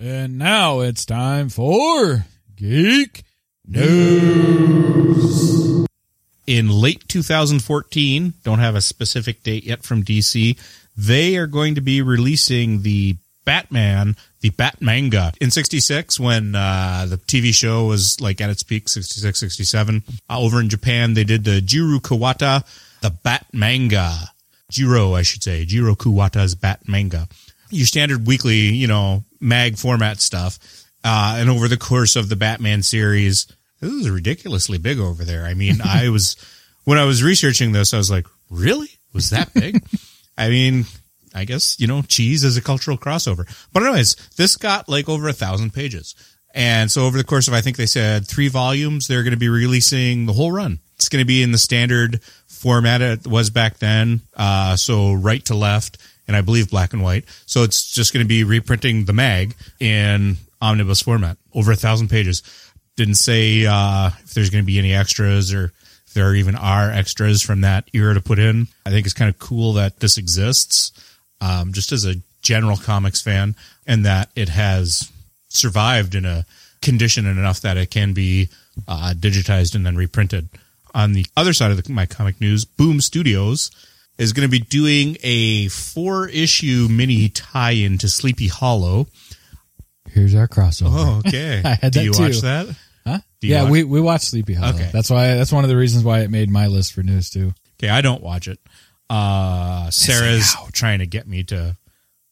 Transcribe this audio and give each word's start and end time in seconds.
And 0.00 0.38
now 0.38 0.80
it's 0.80 1.04
time 1.04 1.48
for 1.48 2.26
Geek 2.56 3.22
News. 3.66 5.06
in 6.46 6.68
late 6.68 7.08
2014, 7.08 8.34
don't 8.42 8.58
have 8.58 8.74
a 8.74 8.80
specific 8.80 9.44
date 9.44 9.62
yet 9.64 9.84
from 9.84 10.02
DC, 10.02 10.58
they 10.96 11.36
are 11.36 11.46
going 11.46 11.76
to 11.76 11.80
be 11.80 12.02
releasing 12.02 12.82
the 12.82 13.16
Batman, 13.44 14.16
the 14.40 14.50
Batmanga. 14.50 15.36
In 15.40 15.52
66, 15.52 16.18
when 16.18 16.56
uh, 16.56 17.06
the 17.08 17.18
TV 17.18 17.54
show 17.54 17.86
was 17.86 18.20
like 18.20 18.40
at 18.40 18.50
its 18.50 18.64
peak, 18.64 18.88
66, 18.88 19.38
67, 19.38 20.02
uh, 20.28 20.40
over 20.40 20.60
in 20.60 20.68
Japan, 20.68 21.14
they 21.14 21.24
did 21.24 21.44
the 21.44 21.60
Jiro 21.60 21.98
Kuwata, 22.00 22.64
the 23.00 23.10
Batmanga. 23.10 24.28
Jiro, 24.70 25.14
I 25.14 25.22
should 25.22 25.44
say. 25.44 25.64
Jiro 25.64 25.94
Kuwata's 25.94 26.56
Batmanga. 26.56 27.28
Your 27.70 27.86
standard 27.86 28.26
weekly, 28.26 28.72
you 28.74 28.86
know, 28.86 29.24
mag 29.40 29.76
format 29.76 30.20
stuff. 30.20 30.58
Uh, 31.02 31.36
and 31.38 31.50
over 31.50 31.68
the 31.68 31.76
course 31.76 32.16
of 32.16 32.28
the 32.28 32.36
Batman 32.36 32.82
series, 32.82 33.46
this 33.80 33.92
is 33.92 34.08
ridiculously 34.08 34.78
big 34.78 34.98
over 34.98 35.24
there. 35.24 35.44
I 35.44 35.54
mean, 35.54 35.80
I 35.84 36.08
was, 36.08 36.36
when 36.84 36.98
I 36.98 37.04
was 37.04 37.22
researching 37.22 37.72
this, 37.72 37.92
I 37.92 37.98
was 37.98 38.10
like, 38.10 38.26
really? 38.50 38.90
Was 39.12 39.30
that 39.30 39.52
big? 39.54 39.84
I 40.38 40.48
mean, 40.48 40.86
I 41.34 41.44
guess, 41.44 41.78
you 41.78 41.86
know, 41.86 42.02
cheese 42.02 42.44
is 42.44 42.56
a 42.56 42.62
cultural 42.62 42.96
crossover. 42.96 43.46
But 43.72 43.82
anyways, 43.82 44.14
this 44.36 44.56
got 44.56 44.88
like 44.88 45.08
over 45.08 45.28
a 45.28 45.32
thousand 45.32 45.74
pages. 45.74 46.14
And 46.54 46.90
so 46.90 47.04
over 47.04 47.18
the 47.18 47.24
course 47.24 47.48
of, 47.48 47.54
I 47.54 47.60
think 47.60 47.76
they 47.76 47.86
said 47.86 48.26
three 48.26 48.48
volumes, 48.48 49.08
they're 49.08 49.24
going 49.24 49.32
to 49.32 49.38
be 49.38 49.48
releasing 49.48 50.26
the 50.26 50.32
whole 50.32 50.52
run. 50.52 50.78
It's 50.94 51.08
going 51.08 51.20
to 51.20 51.26
be 51.26 51.42
in 51.42 51.50
the 51.50 51.58
standard 51.58 52.22
format 52.46 53.02
it 53.02 53.26
was 53.26 53.50
back 53.50 53.78
then. 53.78 54.20
Uh, 54.36 54.76
so 54.76 55.12
right 55.12 55.44
to 55.46 55.56
left 55.56 55.98
and 56.26 56.36
I 56.36 56.40
believe 56.40 56.70
black 56.70 56.92
and 56.92 57.02
white. 57.02 57.24
So 57.46 57.62
it's 57.62 57.90
just 57.92 58.12
going 58.12 58.24
to 58.24 58.28
be 58.28 58.44
reprinting 58.44 59.04
the 59.04 59.12
mag 59.12 59.54
in 59.80 60.36
omnibus 60.60 61.02
format 61.02 61.36
over 61.54 61.72
a 61.72 61.76
thousand 61.76 62.08
pages. 62.08 62.42
Didn't 62.96 63.16
say, 63.16 63.66
uh, 63.66 64.10
if 64.22 64.34
there's 64.34 64.50
going 64.50 64.62
to 64.62 64.66
be 64.66 64.78
any 64.78 64.94
extras 64.94 65.52
or 65.52 65.72
if 66.06 66.14
there 66.14 66.34
even 66.34 66.54
are 66.54 66.90
extras 66.90 67.42
from 67.42 67.62
that 67.62 67.88
era 67.92 68.14
to 68.14 68.20
put 68.20 68.38
in. 68.38 68.68
I 68.86 68.90
think 68.90 69.06
it's 69.06 69.14
kind 69.14 69.28
of 69.28 69.38
cool 69.38 69.74
that 69.74 70.00
this 70.00 70.16
exists, 70.16 70.92
um, 71.40 71.72
just 71.72 71.92
as 71.92 72.04
a 72.04 72.16
general 72.40 72.76
comics 72.76 73.20
fan 73.20 73.56
and 73.86 74.04
that 74.04 74.28
it 74.36 74.50
has 74.50 75.10
survived 75.48 76.14
in 76.14 76.24
a 76.24 76.44
condition 76.82 77.26
enough 77.26 77.60
that 77.62 77.76
it 77.76 77.90
can 77.90 78.12
be 78.12 78.48
uh, 78.86 79.14
digitized 79.16 79.74
and 79.74 79.84
then 79.84 79.96
reprinted. 79.96 80.48
On 80.94 81.12
the 81.12 81.26
other 81.36 81.52
side 81.52 81.70
of 81.70 81.82
the, 81.82 81.92
my 81.92 82.06
comic 82.06 82.40
news, 82.40 82.64
Boom 82.64 83.00
Studios 83.00 83.70
is 84.18 84.32
going 84.32 84.48
to 84.48 84.50
be 84.50 84.60
doing 84.60 85.16
a 85.22 85.68
four 85.68 86.28
issue 86.28 86.86
mini 86.90 87.28
tie 87.28 87.72
in 87.72 87.98
to 87.98 88.08
Sleepy 88.08 88.48
Hollow. 88.48 89.06
Here's 90.10 90.34
our 90.34 90.46
crossover. 90.48 90.88
Oh, 90.90 91.22
okay. 91.26 91.60
I 91.64 91.74
had 91.74 91.92
Do 91.92 91.98
that 92.00 92.04
you 92.04 92.12
too. 92.12 92.22
watch 92.22 92.40
that? 92.42 92.76
Huh? 93.06 93.18
Yeah, 93.40 93.62
watch- 93.64 93.72
we 93.72 93.84
we 93.84 94.00
watched 94.00 94.24
Sleepy 94.26 94.54
Hollow. 94.54 94.74
Okay. 94.74 94.90
That's 94.92 95.10
why 95.10 95.34
that's 95.34 95.52
one 95.52 95.64
of 95.64 95.70
the 95.70 95.76
reasons 95.76 96.04
why 96.04 96.20
it 96.20 96.30
made 96.30 96.48
my 96.50 96.68
list 96.68 96.92
for 96.92 97.02
news 97.02 97.30
too. 97.30 97.52
Okay, 97.78 97.88
I 97.90 98.00
don't 98.00 98.22
watch 98.22 98.46
it. 98.48 98.58
Uh, 99.10 99.90
Sarah's 99.90 100.54
trying 100.72 101.00
to 101.00 101.06
get 101.06 101.26
me 101.26 101.42
to. 101.44 101.76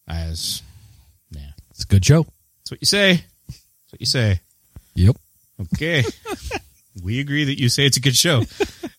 As, 0.09 0.63
nah, 1.31 1.41
It's 1.71 1.85
a 1.85 1.87
good 1.87 2.05
show. 2.05 2.25
that's 2.59 2.71
what 2.73 2.81
you 2.83 2.87
say. 2.87 3.13
That's 3.49 3.93
what 3.93 4.01
you 4.01 4.07
say. 4.07 4.41
Yep. 4.95 5.17
Okay. 5.75 6.03
we 7.03 7.21
agree 7.21 7.45
that 7.45 7.59
you 7.61 7.69
say 7.69 7.87
it's 7.87 7.97
a 7.97 8.01
good 8.01 8.17
show. 8.17 8.43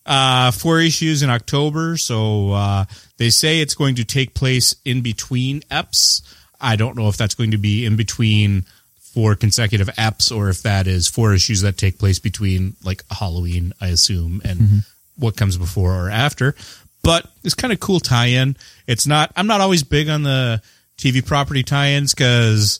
Uh, 0.05 0.51
four 0.51 0.79
issues 0.79 1.23
in 1.23 1.29
October. 1.29 1.95
So, 1.95 2.51
uh, 2.51 2.85
they 3.17 3.29
say 3.29 3.61
it's 3.61 3.75
going 3.75 3.95
to 3.95 4.03
take 4.03 4.33
place 4.33 4.75
in 4.83 5.01
between 5.01 5.61
EPs. 5.71 6.21
I 6.59 6.75
don't 6.75 6.97
know 6.97 7.07
if 7.07 7.17
that's 7.17 7.35
going 7.35 7.51
to 7.51 7.57
be 7.57 7.85
in 7.85 7.95
between 7.95 8.65
four 9.13 9.35
consecutive 9.35 9.87
EPs 9.89 10.35
or 10.35 10.49
if 10.49 10.63
that 10.63 10.87
is 10.87 11.07
four 11.07 11.33
issues 11.33 11.61
that 11.61 11.77
take 11.77 11.99
place 11.99 12.19
between 12.19 12.75
like 12.83 13.03
Halloween, 13.11 13.73
I 13.79 13.87
assume, 13.87 14.41
and 14.43 14.83
what 15.17 15.37
comes 15.37 15.57
before 15.57 15.93
or 15.93 16.09
after. 16.09 16.55
But 17.03 17.29
it's 17.43 17.53
kind 17.53 17.71
of 17.71 17.79
cool 17.79 17.99
tie-in. 17.99 18.57
It's 18.87 19.05
not, 19.05 19.31
I'm 19.35 19.47
not 19.47 19.61
always 19.61 19.83
big 19.83 20.09
on 20.09 20.23
the 20.23 20.61
TV 20.97 21.25
property 21.25 21.63
tie-ins 21.63 22.13
because 22.13 22.79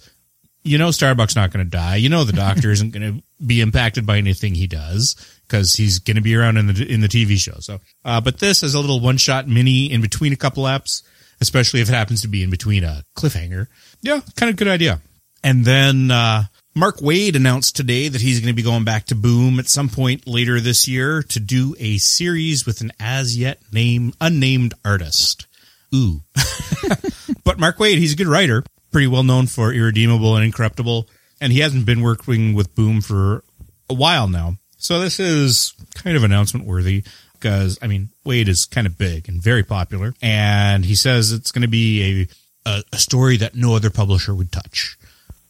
you 0.64 0.78
know 0.78 0.90
Starbucks 0.90 1.36
not 1.36 1.52
going 1.52 1.66
to 1.66 1.70
die. 1.70 1.98
You 1.98 2.10
know 2.10 2.24
the 2.24 2.34
doctor 2.34 2.72
isn't 2.72 2.92
going 2.92 3.18
to 3.18 3.24
be 3.46 3.62
impacted 3.62 4.06
by 4.06 4.18
anything 4.18 4.56
he 4.56 4.68
does 4.68 5.16
because 5.48 5.76
he's 5.76 6.00
going 6.00 6.16
to 6.16 6.22
be 6.22 6.36
around 6.36 6.58
in 6.58 6.68
the 6.68 6.86
in 6.86 7.02
the 7.02 7.08
TV 7.08 7.38
show. 7.38 7.60
So, 7.60 7.80
uh, 8.04 8.22
but 8.22 8.40
this 8.40 8.64
is 8.64 8.74
a 8.74 8.80
little 8.80 9.00
one 9.00 9.18
shot 9.18 9.48
mini 9.48 9.92
in 9.92 10.02
between 10.02 10.34
a 10.34 10.38
couple 10.38 10.64
apps, 10.64 11.04
especially 11.42 11.82
if 11.82 11.90
it 11.90 11.94
happens 11.94 12.22
to 12.22 12.28
be 12.28 12.44
in 12.44 12.50
between 12.50 12.84
a 12.84 13.04
cliffhanger. 13.18 13.68
Yeah, 14.02 14.22
kind 14.36 14.50
of 14.50 14.56
good 14.56 14.68
idea. 14.68 15.02
And 15.44 15.66
then 15.66 16.10
uh, 16.10 16.44
Mark 16.76 16.98
Waid 16.98 17.36
announced 17.36 17.76
today 17.76 18.08
that 18.08 18.22
he's 18.22 18.40
going 18.40 18.52
to 18.52 18.56
be 18.56 18.64
going 18.64 18.86
back 18.86 19.06
to 19.06 19.16
Boom 19.16 19.60
at 19.60 19.68
some 19.68 19.90
point 19.90 20.26
later 20.26 20.60
this 20.60 20.88
year 20.88 21.22
to 21.24 21.40
do 21.40 21.76
a 21.80 21.98
series 21.98 22.66
with 22.66 22.82
an 22.82 22.92
as 23.00 23.38
yet 23.38 23.60
name 23.72 24.14
unnamed 24.22 24.74
artist. 24.84 25.46
Ooh. 25.94 26.22
but 27.44 27.60
Mark 27.60 27.78
Waid, 27.78 27.98
he's 27.98 28.14
a 28.14 28.16
good 28.16 28.28
writer, 28.28 28.64
pretty 28.92 29.08
well 29.08 29.24
known 29.24 29.48
for 29.48 29.72
Irredeemable 29.72 30.36
and 30.36 30.46
Incorruptible, 30.46 31.08
and 31.40 31.54
he 31.54 31.60
hasn't 31.60 31.86
been 31.86 32.02
working 32.02 32.54
with 32.54 32.74
Boom 32.74 33.02
for 33.02 33.44
a 33.90 33.94
while 33.94 34.28
now. 34.28 34.56
So 34.84 35.00
this 35.00 35.18
is 35.18 35.74
kind 35.96 36.18
of 36.18 36.26
announcement 36.26 36.68
worthy 36.68 37.06
because 37.34 37.80
I 37.82 37.88
mean 37.88 38.10
Waid 38.26 38.50
is 38.50 38.66
kind 38.66 38.86
of 38.86 38.98
big 38.98 39.30
and 39.30 39.42
very 39.42 39.64
popular, 39.64 40.14
and 40.22 40.84
he 40.84 40.94
says 40.94 41.32
it's 41.32 41.52
going 41.52 41.62
to 41.62 41.70
be 41.70 42.28
a, 42.66 42.70
a 42.70 42.84
a 42.92 42.98
story 42.98 43.38
that 43.38 43.56
no 43.56 43.78
other 43.78 43.90
publisher 43.90 44.36
would 44.36 44.52
touch, 44.52 44.98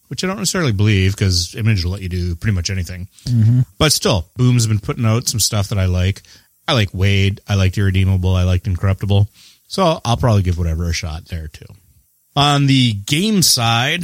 which 0.08 0.24
I 0.24 0.28
don't 0.28 0.38
necessarily 0.38 0.72
believe 0.72 1.14
because 1.14 1.56
Image 1.56 1.84
will 1.84 1.94
let 1.94 2.04
you 2.04 2.10
do 2.10 2.36
pretty 2.36 2.54
much 2.54 2.70
anything. 2.70 3.08
Mm-hmm. 3.26 3.62
But 3.80 3.92
still, 3.92 4.30
Boom's 4.38 4.68
been 4.68 4.78
putting 4.80 5.06
out 5.06 5.28
some 5.28 5.40
stuff 5.40 5.70
that 5.70 5.80
I 5.80 5.86
like. 5.86 6.22
I 6.68 6.74
like 6.74 6.92
Waid. 6.92 7.40
I 7.50 7.56
liked 7.56 7.80
Irredeemable. 7.80 8.36
I 8.36 8.44
liked 8.44 8.68
Incorruptible. 8.68 9.28
So 9.68 10.00
I'll 10.06 10.18
probably 10.18 10.44
give 10.44 10.60
whatever 10.60 10.88
a 10.88 10.94
shot 10.94 11.26
there 11.26 11.48
too. 11.48 11.66
On 12.36 12.68
the 12.68 12.94
game 12.94 13.42
side, 13.42 14.04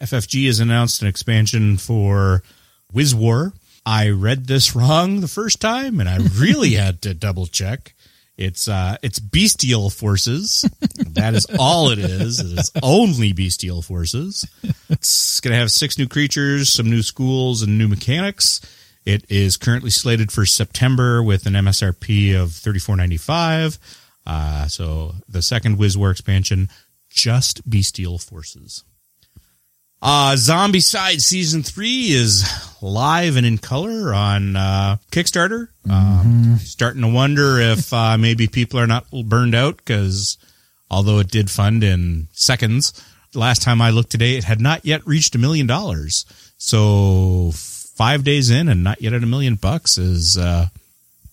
FFG 0.00 0.46
has 0.46 0.60
announced 0.60 1.02
an 1.02 1.08
expansion 1.08 1.78
for 1.78 2.44
Wiz 2.92 3.12
War. 3.12 3.52
I 3.84 4.10
read 4.10 4.46
this 4.46 4.76
wrong 4.76 5.20
the 5.20 5.28
first 5.28 5.60
time 5.60 6.00
and 6.00 6.08
I 6.08 6.18
really 6.38 6.70
had 6.74 7.02
to 7.02 7.14
double 7.14 7.46
check. 7.46 7.94
It's 8.36 8.66
uh 8.66 8.96
it's 9.02 9.18
bestial 9.18 9.90
forces. 9.90 10.62
that 11.10 11.34
is 11.34 11.46
all 11.58 11.90
it 11.90 11.98
is. 11.98 12.40
It 12.40 12.58
is 12.58 12.70
only 12.82 13.32
bestial 13.32 13.82
forces. 13.82 14.46
It's 14.88 15.40
going 15.40 15.52
to 15.52 15.58
have 15.58 15.70
six 15.70 15.98
new 15.98 16.08
creatures, 16.08 16.72
some 16.72 16.88
new 16.88 17.02
schools 17.02 17.62
and 17.62 17.76
new 17.76 17.88
mechanics. 17.88 18.60
It 19.04 19.24
is 19.28 19.56
currently 19.56 19.90
slated 19.90 20.32
for 20.32 20.46
September 20.46 21.22
with 21.22 21.46
an 21.46 21.52
MSRP 21.54 22.34
of 22.40 22.50
34.95. 22.50 23.78
Uh 24.26 24.66
so 24.66 25.14
the 25.28 25.42
second 25.42 25.76
Wiz 25.78 25.98
War 25.98 26.10
expansion 26.10 26.68
just 27.10 27.68
bestial 27.68 28.18
forces. 28.18 28.84
Uh, 30.04 30.34
Zombicide 30.34 31.20
Season 31.20 31.62
3 31.62 32.10
is 32.10 32.44
live 32.82 33.36
and 33.36 33.46
in 33.46 33.56
color 33.58 34.12
on 34.12 34.56
uh, 34.56 34.96
Kickstarter. 35.12 35.68
Um, 35.88 36.56
starting 36.58 37.02
to 37.02 37.08
wonder 37.08 37.60
if 37.60 37.92
uh, 37.92 38.18
maybe 38.18 38.48
people 38.48 38.80
are 38.80 38.86
not 38.88 39.06
burned 39.26 39.54
out 39.54 39.76
because 39.76 40.38
although 40.90 41.20
it 41.20 41.28
did 41.30 41.50
fund 41.50 41.84
in 41.84 42.26
seconds, 42.32 42.92
last 43.32 43.62
time 43.62 43.80
I 43.80 43.90
looked 43.90 44.10
today, 44.10 44.36
it 44.36 44.42
had 44.44 44.60
not 44.60 44.84
yet 44.84 45.06
reached 45.06 45.36
a 45.36 45.38
million 45.38 45.68
dollars. 45.68 46.26
So 46.58 47.52
five 47.54 48.24
days 48.24 48.50
in 48.50 48.68
and 48.68 48.82
not 48.82 49.00
yet 49.02 49.12
at 49.12 49.22
a 49.22 49.26
million 49.26 49.54
bucks 49.54 49.98
is, 49.98 50.36
uh, 50.36 50.66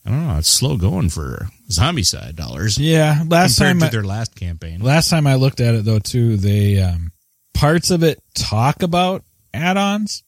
I 0.06 0.10
don't 0.10 0.28
know, 0.28 0.38
it's 0.38 0.48
slow 0.48 0.78
going 0.78 1.10
for 1.10 1.48
Zombicide 1.72 2.36
dollars 2.36 2.78
Yeah, 2.78 3.24
last 3.28 3.58
compared 3.58 3.74
time 3.74 3.80
to 3.80 3.86
I, 3.88 3.90
their 3.90 4.04
last 4.04 4.36
campaign. 4.36 4.82
last 4.82 5.10
time 5.10 5.26
I 5.26 5.36
looked 5.36 5.60
at 5.60 5.74
it 5.74 5.86
though 5.86 6.00
too, 6.00 6.38
they 6.38 6.80
um, 6.82 7.12
parts 7.60 7.92
of 7.92 8.04
it 8.04 8.22
talk 8.36 8.82
about 8.84 9.24
add-ons, 9.54 10.24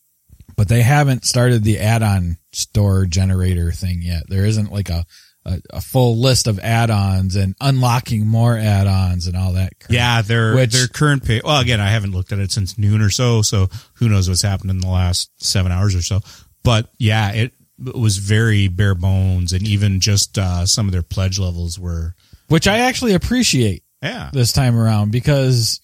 but 0.57 0.67
they 0.67 0.81
haven't 0.81 1.25
started 1.25 1.63
the 1.63 1.79
add-on 1.79 2.37
store 2.51 3.05
generator 3.05 3.71
thing 3.71 4.01
yet. 4.01 4.23
There 4.27 4.45
isn't 4.45 4.71
like 4.71 4.89
a 4.89 5.05
a, 5.43 5.59
a 5.71 5.81
full 5.81 6.19
list 6.19 6.45
of 6.45 6.59
add-ons 6.59 7.35
and 7.35 7.55
unlocking 7.59 8.27
more 8.27 8.55
add-ons 8.55 9.25
and 9.25 9.35
all 9.35 9.53
that. 9.53 9.71
crap. 9.79 9.91
Yeah, 9.91 10.21
their 10.21 10.53
Which- 10.53 10.73
their 10.73 10.87
current 10.87 11.25
pay. 11.25 11.41
Well, 11.43 11.59
again, 11.59 11.79
I 11.81 11.89
haven't 11.89 12.11
looked 12.11 12.31
at 12.31 12.37
it 12.37 12.51
since 12.51 12.77
noon 12.77 13.01
or 13.01 13.09
so, 13.09 13.41
so 13.41 13.67
who 13.95 14.07
knows 14.07 14.29
what's 14.29 14.43
happened 14.43 14.69
in 14.69 14.77
the 14.77 14.87
last 14.87 15.31
seven 15.43 15.71
hours 15.71 15.95
or 15.95 16.03
so. 16.03 16.19
But 16.63 16.89
yeah, 16.99 17.31
it 17.31 17.53
was 17.79 18.17
very 18.17 18.67
bare 18.67 18.93
bones, 18.93 19.51
and 19.51 19.67
even 19.67 19.99
just 19.99 20.37
uh, 20.37 20.67
some 20.67 20.85
of 20.87 20.91
their 20.91 21.01
pledge 21.01 21.39
levels 21.39 21.79
were. 21.79 22.13
which 22.49 22.67
I 22.67 22.77
actually 22.81 23.15
appreciate 23.15 23.81
Yeah, 24.03 24.29
this 24.33 24.51
time 24.53 24.77
around 24.77 25.11
because 25.11 25.81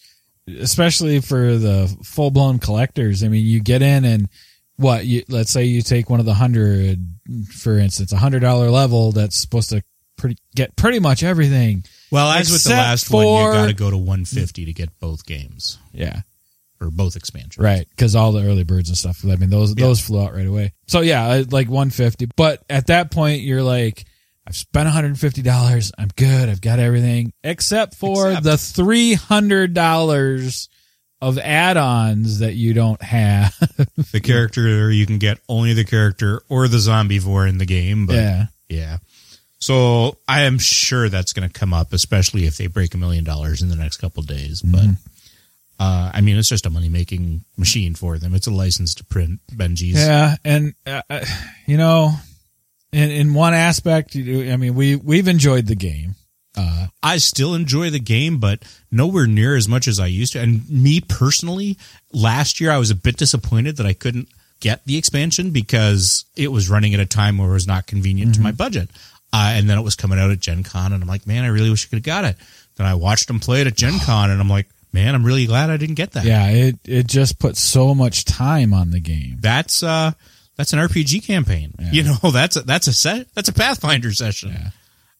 especially 0.47 1.19
for 1.21 1.57
the 1.57 1.87
full 2.03 2.31
blown 2.31 2.59
collectors, 2.59 3.23
I 3.23 3.27
mean, 3.27 3.45
you 3.45 3.59
get 3.59 3.81
in 3.81 4.05
and 4.05 4.29
what 4.77 5.05
you, 5.05 5.23
let's 5.27 5.51
say 5.51 5.65
you 5.65 5.81
take 5.81 6.09
one 6.09 6.19
of 6.19 6.25
the 6.25 6.33
hundred, 6.33 6.99
for 7.51 7.77
instance, 7.77 8.11
a 8.11 8.17
hundred 8.17 8.41
dollar 8.41 8.69
level 8.69 9.11
that's 9.11 9.35
supposed 9.35 9.69
to 9.71 9.83
pretty, 10.17 10.37
get 10.55 10.75
pretty 10.75 10.99
much 10.99 11.23
everything. 11.23 11.83
well, 12.11 12.29
as 12.31 12.51
with 12.51 12.63
the 12.63 12.71
last 12.71 13.09
one, 13.11 13.25
you 13.25 13.53
got 13.53 13.67
to 13.67 13.73
go 13.73 13.89
to 13.89 13.97
150 13.97 14.65
to 14.65 14.73
get 14.73 14.99
both 14.99 15.25
games. 15.25 15.79
Yeah. 15.91 16.21
or 16.79 16.91
both 16.91 17.15
expansions. 17.15 17.57
Right, 17.57 17.87
because 17.89 18.15
all 18.15 18.31
the 18.31 18.43
early 18.43 18.63
birds 18.63 18.89
and 18.89 18.97
stuff. 18.97 19.23
I 19.25 19.35
mean, 19.35 19.49
those 19.49 19.73
those 19.73 19.99
flew 19.99 20.21
out 20.21 20.33
right 20.33 20.45
away. 20.47 20.73
So 20.87 21.01
yeah, 21.01 21.43
like 21.49 21.67
150. 21.69 22.29
But 22.35 22.63
at 22.69 22.87
that 22.87 23.09
point, 23.11 23.41
you're 23.41 23.63
like, 23.63 24.05
I've 24.47 24.55
spent 24.55 24.85
150 24.85 25.41
dollars. 25.41 25.91
I'm 25.97 26.07
good. 26.15 26.47
I've 26.49 26.61
got 26.61 26.79
everything 26.79 27.33
except 27.43 27.95
for 27.95 28.29
Except- 28.29 28.45
the 28.45 28.57
300 28.57 29.73
dollars 29.73 30.69
of 31.21 31.37
add-ons 31.39 32.39
that 32.39 32.53
you 32.53 32.73
don't 32.73 33.01
have. 33.01 33.53
The 34.11 34.21
character 34.21 34.89
you 34.91 35.05
can 35.05 35.17
get 35.17 35.39
only 35.49 35.73
the 35.73 35.83
character 35.83 36.41
or 36.47 36.67
the 36.67 36.77
zombivore 36.77 37.49
in 37.49 37.57
the 37.57 37.65
game, 37.65 38.05
but 38.05 38.15
yeah, 38.15 38.45
Yeah. 38.69 38.97
So 39.59 40.17
I 40.27 40.41
am 40.43 40.59
sure 40.59 41.09
that's 41.09 41.33
going 41.33 41.49
to 41.49 41.53
come 41.59 41.73
up, 41.73 41.91
especially 41.91 42.45
if 42.45 42.57
they 42.57 42.67
break 42.67 42.93
a 42.93 42.97
million 42.97 43.23
dollars 43.23 43.61
in 43.63 43.69
the 43.69 43.75
next 43.75 43.97
couple 43.97 44.21
of 44.21 44.27
days. 44.27 44.61
But 44.61 44.85
uh, 45.79 46.11
I 46.13 46.21
mean, 46.21 46.37
it's 46.37 46.47
just 46.49 46.65
a 46.67 46.69
money 46.69 46.89
making 46.89 47.43
machine 47.57 47.95
for 47.95 48.17
them. 48.19 48.33
It's 48.35 48.45
a 48.47 48.51
license 48.51 48.93
to 48.95 49.03
print 49.03 49.39
Benjis. 49.51 49.95
yeah, 49.95 50.35
and 50.45 50.73
uh, 50.85 51.01
uh, 51.09 51.25
you 51.65 51.77
know, 51.77 52.13
in 52.97 53.11
in 53.11 53.33
one 53.33 53.53
aspect, 53.53 54.15
I 54.15 54.57
mean, 54.57 54.75
we 54.75 54.95
we've 54.95 55.27
enjoyed 55.27 55.67
the 55.67 55.75
game. 55.75 56.15
Uh, 56.55 56.87
I 57.03 57.17
still 57.17 57.53
enjoy 57.53 57.91
the 57.91 57.99
game, 57.99 58.39
but 58.39 58.63
nowhere 58.91 59.27
near 59.27 59.55
as 59.55 59.67
much 59.67 59.87
as 59.87 59.99
I 59.99 60.07
used 60.07 60.33
to. 60.33 60.39
And 60.39 60.67
me 60.69 61.01
personally, 61.01 61.77
last 62.11 62.59
year 62.59 62.71
I 62.71 62.79
was 62.79 62.89
a 62.89 62.95
bit 62.95 63.15
disappointed 63.15 63.77
that 63.77 63.85
I 63.85 63.93
couldn't 63.93 64.27
get 64.59 64.83
the 64.85 64.97
expansion 64.97 65.51
because 65.51 66.25
it 66.35 66.51
was 66.51 66.67
running 66.67 66.95
at 66.95 66.99
a 66.99 67.05
time 67.05 67.37
where 67.37 67.49
it 67.49 67.53
was 67.53 67.67
not 67.67 67.85
convenient 67.85 68.33
to 68.35 68.41
my 68.41 68.51
budget. 68.51 68.89
Uh, 69.31 69.53
and 69.53 69.69
then 69.69 69.77
it 69.77 69.83
was 69.83 69.95
coming 69.95 70.17
out 70.17 70.31
at 70.31 70.39
Gen 70.39 70.63
Con, 70.63 70.93
and 70.93 71.03
I'm 71.03 71.07
like, 71.07 71.27
man, 71.27 71.43
I 71.43 71.47
really 71.47 71.69
wish 71.69 71.85
I 71.85 71.89
could 71.89 71.97
have 71.97 72.03
got 72.03 72.25
it. 72.25 72.37
Then 72.77 72.87
I 72.87 72.95
watched 72.95 73.27
them 73.27 73.39
play 73.39 73.61
it 73.61 73.67
at 73.67 73.75
Gen 73.75 73.99
Con, 74.05 74.31
and 74.31 74.41
I'm 74.41 74.49
like, 74.49 74.67
man, 74.91 75.13
I'm 75.13 75.23
really 75.23 75.45
glad 75.45 75.69
I 75.69 75.77
didn't 75.77 75.95
get 75.95 76.13
that. 76.13 76.25
yeah, 76.25 76.47
it 76.49 76.79
it 76.85 77.05
just 77.05 77.37
put 77.37 77.55
so 77.57 77.93
much 77.93 78.25
time 78.25 78.73
on 78.73 78.89
the 78.89 78.99
game. 78.99 79.37
That's 79.41 79.83
uh 79.83 80.13
that's 80.57 80.73
an 80.73 80.79
RPG 80.79 81.25
campaign. 81.25 81.73
You 81.79 82.03
know, 82.03 82.15
that's 82.33 82.55
a, 82.55 82.61
that's 82.61 82.87
a 82.87 82.93
set 82.93 83.33
that's 83.33 83.49
a 83.49 83.53
Pathfinder 83.53 84.11
session. 84.11 84.49
Yeah. 84.49 84.69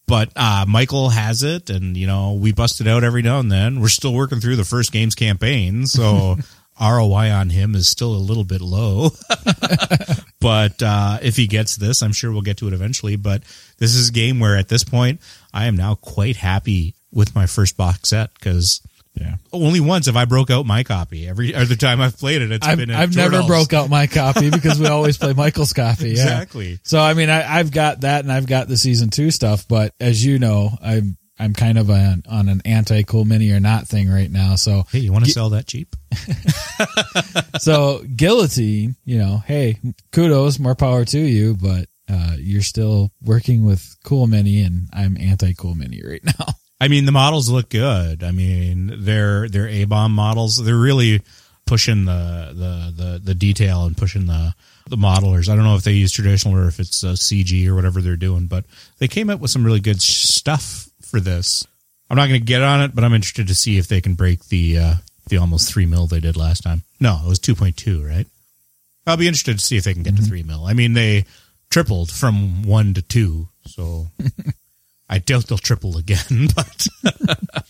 But 0.06 0.30
uh 0.36 0.64
Michael 0.68 1.10
has 1.10 1.42
it 1.42 1.70
and 1.70 1.96
you 1.96 2.06
know, 2.06 2.34
we 2.34 2.52
bust 2.52 2.80
it 2.80 2.86
out 2.86 3.04
every 3.04 3.22
now 3.22 3.38
and 3.38 3.50
then. 3.50 3.80
We're 3.80 3.88
still 3.88 4.12
working 4.14 4.40
through 4.40 4.56
the 4.56 4.64
first 4.64 4.92
game's 4.92 5.14
campaign, 5.14 5.86
so 5.86 6.36
ROI 6.80 7.30
on 7.30 7.50
him 7.50 7.74
is 7.74 7.88
still 7.88 8.14
a 8.14 8.16
little 8.16 8.44
bit 8.44 8.60
low. 8.60 9.10
but 10.40 10.82
uh 10.82 11.18
if 11.22 11.36
he 11.36 11.46
gets 11.46 11.76
this, 11.76 12.02
I'm 12.02 12.12
sure 12.12 12.32
we'll 12.32 12.42
get 12.42 12.56
to 12.58 12.68
it 12.68 12.72
eventually, 12.72 13.16
but 13.16 13.42
this 13.78 13.94
is 13.94 14.08
a 14.08 14.12
game 14.12 14.40
where 14.40 14.56
at 14.56 14.68
this 14.68 14.84
point 14.84 15.20
I 15.52 15.66
am 15.66 15.76
now 15.76 15.94
quite 15.94 16.36
happy 16.36 16.94
with 17.12 17.34
my 17.34 17.46
first 17.46 17.76
box 17.76 18.10
set 18.10 18.38
cuz 18.40 18.80
Yeah. 19.20 19.36
only 19.52 19.80
once 19.80 20.06
have 20.06 20.16
I 20.16 20.24
broke 20.24 20.50
out 20.50 20.66
my 20.66 20.84
copy. 20.84 21.26
Every 21.28 21.54
other 21.54 21.76
time 21.76 22.00
I've 22.00 22.16
played 22.16 22.42
it, 22.42 22.52
it's 22.52 22.66
I've, 22.66 22.78
been 22.78 22.90
I've 22.90 23.14
never 23.14 23.42
broke 23.44 23.72
out 23.72 23.90
my 23.90 24.06
copy 24.06 24.50
because 24.52 24.78
we 24.78 24.86
always 24.86 25.18
play 25.18 25.32
Michael's 25.32 25.72
copy. 25.72 26.10
Yeah. 26.10 26.22
Exactly. 26.22 26.78
So 26.84 27.00
I 27.00 27.14
mean, 27.14 27.30
I, 27.30 27.58
I've 27.58 27.70
got 27.70 28.02
that 28.02 28.24
and 28.24 28.32
I've 28.32 28.46
got 28.46 28.68
the 28.68 28.76
season 28.76 29.10
two 29.10 29.30
stuff, 29.30 29.66
but 29.68 29.94
as 30.00 30.24
you 30.24 30.38
know, 30.38 30.70
I'm 30.82 31.16
I'm 31.38 31.54
kind 31.54 31.78
of 31.78 31.88
an, 31.88 32.24
on 32.28 32.48
an 32.48 32.62
anti 32.64 33.02
cool 33.04 33.24
mini 33.24 33.50
or 33.50 33.60
not 33.60 33.86
thing 33.86 34.10
right 34.10 34.30
now. 34.30 34.56
So 34.56 34.84
Hey, 34.90 35.00
you 35.00 35.12
want 35.12 35.24
to 35.24 35.30
sell 35.30 35.50
that 35.50 35.66
cheap? 35.66 35.94
so 37.60 38.02
guillotine, 38.02 38.96
you 39.04 39.18
know, 39.18 39.42
hey, 39.46 39.78
kudos, 40.12 40.58
more 40.58 40.74
power 40.74 41.04
to 41.04 41.18
you, 41.18 41.56
but 41.60 41.86
uh, 42.10 42.34
you're 42.38 42.62
still 42.62 43.12
working 43.22 43.64
with 43.64 43.96
cool 44.04 44.26
mini, 44.26 44.62
and 44.62 44.88
I'm 44.92 45.16
anti 45.18 45.54
cool 45.54 45.74
mini 45.74 46.02
right 46.04 46.24
now. 46.24 46.46
I 46.80 46.88
mean, 46.88 47.06
the 47.06 47.12
models 47.12 47.48
look 47.48 47.70
good. 47.70 48.22
I 48.22 48.30
mean, 48.30 48.92
they're 49.00 49.48
they're 49.48 49.68
A 49.68 49.84
bomb 49.84 50.12
models. 50.12 50.56
They're 50.56 50.76
really 50.76 51.22
pushing 51.66 52.04
the, 52.06 52.52
the 52.54 53.02
the 53.02 53.18
the 53.18 53.34
detail 53.34 53.84
and 53.84 53.96
pushing 53.96 54.26
the 54.26 54.54
the 54.88 54.96
modelers. 54.96 55.48
I 55.48 55.56
don't 55.56 55.64
know 55.64 55.76
if 55.76 55.82
they 55.82 55.92
use 55.92 56.12
traditional 56.12 56.56
or 56.56 56.68
if 56.68 56.80
it's 56.80 57.04
uh, 57.04 57.12
CG 57.12 57.66
or 57.66 57.74
whatever 57.74 58.00
they're 58.00 58.16
doing, 58.16 58.46
but 58.46 58.64
they 58.98 59.08
came 59.08 59.28
up 59.28 59.40
with 59.40 59.50
some 59.50 59.64
really 59.64 59.80
good 59.80 60.00
stuff 60.00 60.88
for 61.02 61.20
this. 61.20 61.66
I'm 62.10 62.16
not 62.16 62.28
going 62.28 62.40
to 62.40 62.46
get 62.46 62.62
on 62.62 62.80
it, 62.80 62.94
but 62.94 63.04
I'm 63.04 63.12
interested 63.12 63.48
to 63.48 63.54
see 63.54 63.76
if 63.76 63.86
they 63.86 64.00
can 64.00 64.14
break 64.14 64.46
the 64.46 64.78
uh, 64.78 64.94
the 65.28 65.38
almost 65.38 65.72
three 65.72 65.86
mil 65.86 66.06
they 66.06 66.20
did 66.20 66.36
last 66.36 66.62
time. 66.62 66.82
No, 67.00 67.20
it 67.24 67.28
was 67.28 67.38
2.2, 67.38 68.06
right? 68.06 68.26
I'll 69.06 69.16
be 69.16 69.28
interested 69.28 69.58
to 69.58 69.64
see 69.64 69.76
if 69.76 69.84
they 69.84 69.94
can 69.94 70.02
get 70.02 70.16
to 70.16 70.22
three 70.22 70.42
mil. 70.42 70.64
I 70.64 70.74
mean, 70.74 70.92
they 70.92 71.24
tripled 71.70 72.10
from 72.10 72.62
one 72.62 72.94
to 72.94 73.02
two, 73.02 73.48
so 73.66 74.06
I 75.08 75.18
doubt 75.18 75.46
they'll 75.46 75.58
triple 75.58 75.96
again. 75.96 76.48
But 76.54 76.86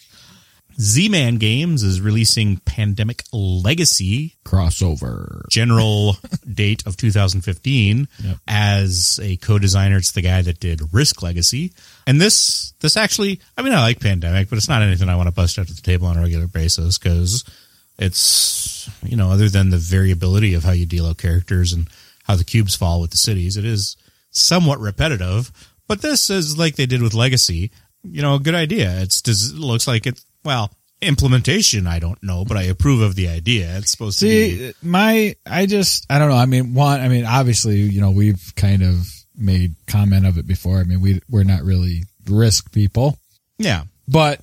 Z-Man 0.81 1.37
Games 1.39 1.83
is 1.83 2.01
releasing 2.01 2.59
Pandemic 2.59 3.25
Legacy 3.33 4.37
Crossover. 4.45 5.49
general 5.49 6.17
date 6.55 6.87
of 6.87 6.97
2015 6.97 8.07
Yep. 8.23 8.37
as 8.47 9.19
a 9.21 9.37
co-designer. 9.39 9.97
It's 9.97 10.13
the 10.13 10.21
guy 10.23 10.41
that 10.43 10.61
did 10.61 10.93
Risk 10.95 11.21
Legacy, 11.23 11.73
and 12.07 12.21
this 12.21 12.75
this 12.81 12.97
actually, 12.97 13.41
I 13.57 13.63
mean, 13.63 13.73
I 13.73 13.81
like 13.81 13.99
Pandemic, 13.99 14.49
but 14.49 14.57
it's 14.57 14.69
not 14.69 14.83
anything 14.83 15.09
I 15.09 15.17
want 15.17 15.27
to 15.27 15.33
bust 15.35 15.59
out 15.59 15.67
to 15.67 15.75
the 15.75 15.83
table 15.83 16.07
on 16.07 16.17
a 16.17 16.21
regular 16.23 16.47
basis 16.47 16.97
because 16.97 17.43
it's 17.99 18.89
you 19.03 19.17
know 19.17 19.33
other 19.33 19.49
than 19.49 19.71
the 19.71 19.79
variability 19.79 20.55
of 20.55 20.63
how 20.63 20.71
you 20.73 20.87
deal 20.87 21.07
out 21.07 21.19
characters 21.19 21.73
and 21.73 21.89
how 22.23 22.37
the 22.37 22.45
cubes 22.45 22.77
fall 22.77 23.01
with 23.01 23.11
the 23.11 23.17
cities, 23.17 23.57
it 23.57 23.65
is 23.65 23.97
somewhat 24.31 24.79
repetitive. 24.79 25.51
But 25.89 26.03
this 26.03 26.31
is 26.31 26.57
like 26.59 26.77
they 26.77 26.87
did 26.87 27.03
with 27.03 27.15
Legacy. 27.15 27.71
You 28.05 28.23
know, 28.23 28.35
a 28.37 28.41
good 28.41 28.55
idea. 28.55 29.01
It's 29.01 29.21
does 29.23 29.51
it 29.51 29.57
looks 29.59 29.89
like 29.89 30.07
it. 30.07 30.21
Well, 30.45 30.71
implementation, 31.01 31.87
I 31.87 31.99
don't 31.99 32.23
know, 32.23 32.45
but 32.45 32.57
I 32.57 32.63
approve 32.65 33.01
of 33.01 33.15
the 33.15 33.29
idea. 33.29 33.77
It's 33.79 33.91
supposed 33.91 34.19
to 34.21 34.27
be. 34.27 34.57
See, 34.59 34.73
my, 34.83 35.35
I 35.47 35.67
just, 35.67 36.07
I 36.11 36.19
don't 36.19 36.29
know. 36.29 36.37
I 36.37 36.47
mean, 36.47 36.75
one, 36.75 37.01
I 37.01 37.09
mean, 37.09 37.25
obviously, 37.25 37.77
you 37.81 38.01
know, 38.01 38.11
we've 38.11 38.53
kind 38.57 38.83
of 38.83 39.07
made 39.37 39.75
comment 39.87 40.27
of 40.27 40.39
it 40.39 40.47
before. 40.47 40.79
I 40.79 40.85
mean, 40.85 41.01
we, 41.01 41.21
we're 41.31 41.45
not 41.45 41.63
really 41.63 42.05
risk 42.29 42.73
people, 42.73 43.19
Yeah. 43.59 43.85
but 44.09 44.41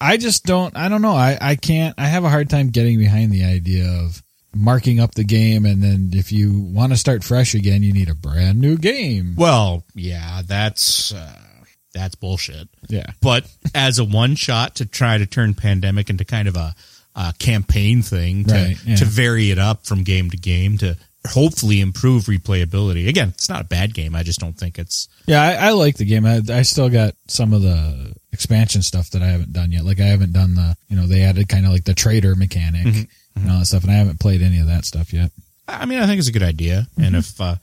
I 0.00 0.16
just 0.16 0.44
don't, 0.44 0.76
I 0.76 0.88
don't 0.88 1.02
know. 1.02 1.14
I, 1.14 1.36
I 1.40 1.56
can't, 1.56 1.94
I 1.98 2.06
have 2.06 2.24
a 2.24 2.28
hard 2.30 2.48
time 2.48 2.70
getting 2.70 2.98
behind 2.98 3.32
the 3.32 3.44
idea 3.44 3.88
of 3.88 4.22
marking 4.54 5.00
up 5.00 5.14
the 5.14 5.24
game. 5.24 5.64
And 5.64 5.82
then 5.82 6.10
if 6.12 6.32
you 6.32 6.60
want 6.60 6.92
to 6.92 6.96
start 6.98 7.24
fresh 7.24 7.54
again, 7.54 7.82
you 7.82 7.92
need 7.92 8.08
a 8.08 8.14
brand 8.14 8.60
new 8.60 8.76
game. 8.76 9.34
Well, 9.36 9.84
yeah, 9.94 10.42
that's 10.44 11.12
uh, 11.12 11.38
that's 11.94 12.14
bullshit. 12.14 12.68
Yeah. 12.88 13.06
But 13.20 13.46
as 13.74 13.98
a 13.98 14.04
one 14.04 14.34
shot 14.34 14.76
to 14.76 14.86
try 14.86 15.18
to 15.18 15.26
turn 15.26 15.54
pandemic 15.54 16.10
into 16.10 16.24
kind 16.24 16.48
of 16.48 16.56
a, 16.56 16.74
a 17.14 17.34
campaign 17.38 18.02
thing 18.02 18.44
to 18.44 18.54
Right, 18.54 18.76
yeah. 18.84 18.96
to 18.96 19.04
vary 19.04 19.50
it 19.50 19.58
up 19.58 19.86
from 19.86 20.02
game 20.04 20.30
to 20.30 20.36
game 20.36 20.78
to 20.78 20.96
hopefully 21.26 21.80
improve 21.80 22.24
replayability. 22.24 23.08
Again, 23.08 23.30
it's 23.30 23.48
not 23.48 23.62
a 23.62 23.64
bad 23.64 23.94
game. 23.94 24.14
I 24.14 24.22
just 24.22 24.40
don't 24.40 24.56
think 24.56 24.78
it's 24.78 25.08
Yeah, 25.26 25.42
I, 25.42 25.68
I 25.68 25.70
like 25.72 25.96
the 25.96 26.04
game. 26.04 26.24
I, 26.24 26.40
I 26.48 26.62
still 26.62 26.88
got 26.88 27.14
some 27.26 27.52
of 27.52 27.62
the 27.62 28.14
expansion 28.32 28.82
stuff 28.82 29.10
that 29.10 29.22
I 29.22 29.26
haven't 29.26 29.52
done 29.52 29.72
yet. 29.72 29.84
Like 29.84 30.00
I 30.00 30.06
haven't 30.06 30.32
done 30.32 30.54
the, 30.54 30.76
you 30.88 30.96
know, 30.96 31.06
they 31.06 31.22
added 31.22 31.48
kind 31.48 31.66
of 31.66 31.72
like 31.72 31.84
the 31.84 31.94
trader 31.94 32.34
mechanic 32.36 33.08
and 33.42 33.50
all 33.50 33.58
that 33.60 33.66
stuff, 33.66 33.82
and 33.84 33.92
I 33.92 33.96
haven't 33.96 34.20
played 34.20 34.42
any 34.42 34.58
of 34.60 34.66
that 34.66 34.84
stuff 34.84 35.12
yet. 35.12 35.30
I 35.66 35.84
mean, 35.86 35.98
I 35.98 36.06
think 36.06 36.18
it's 36.18 36.28
a 36.28 36.32
good 36.32 36.42
idea. 36.42 36.86
And 37.00 37.14
if, 37.14 37.40
uh, 37.40 37.56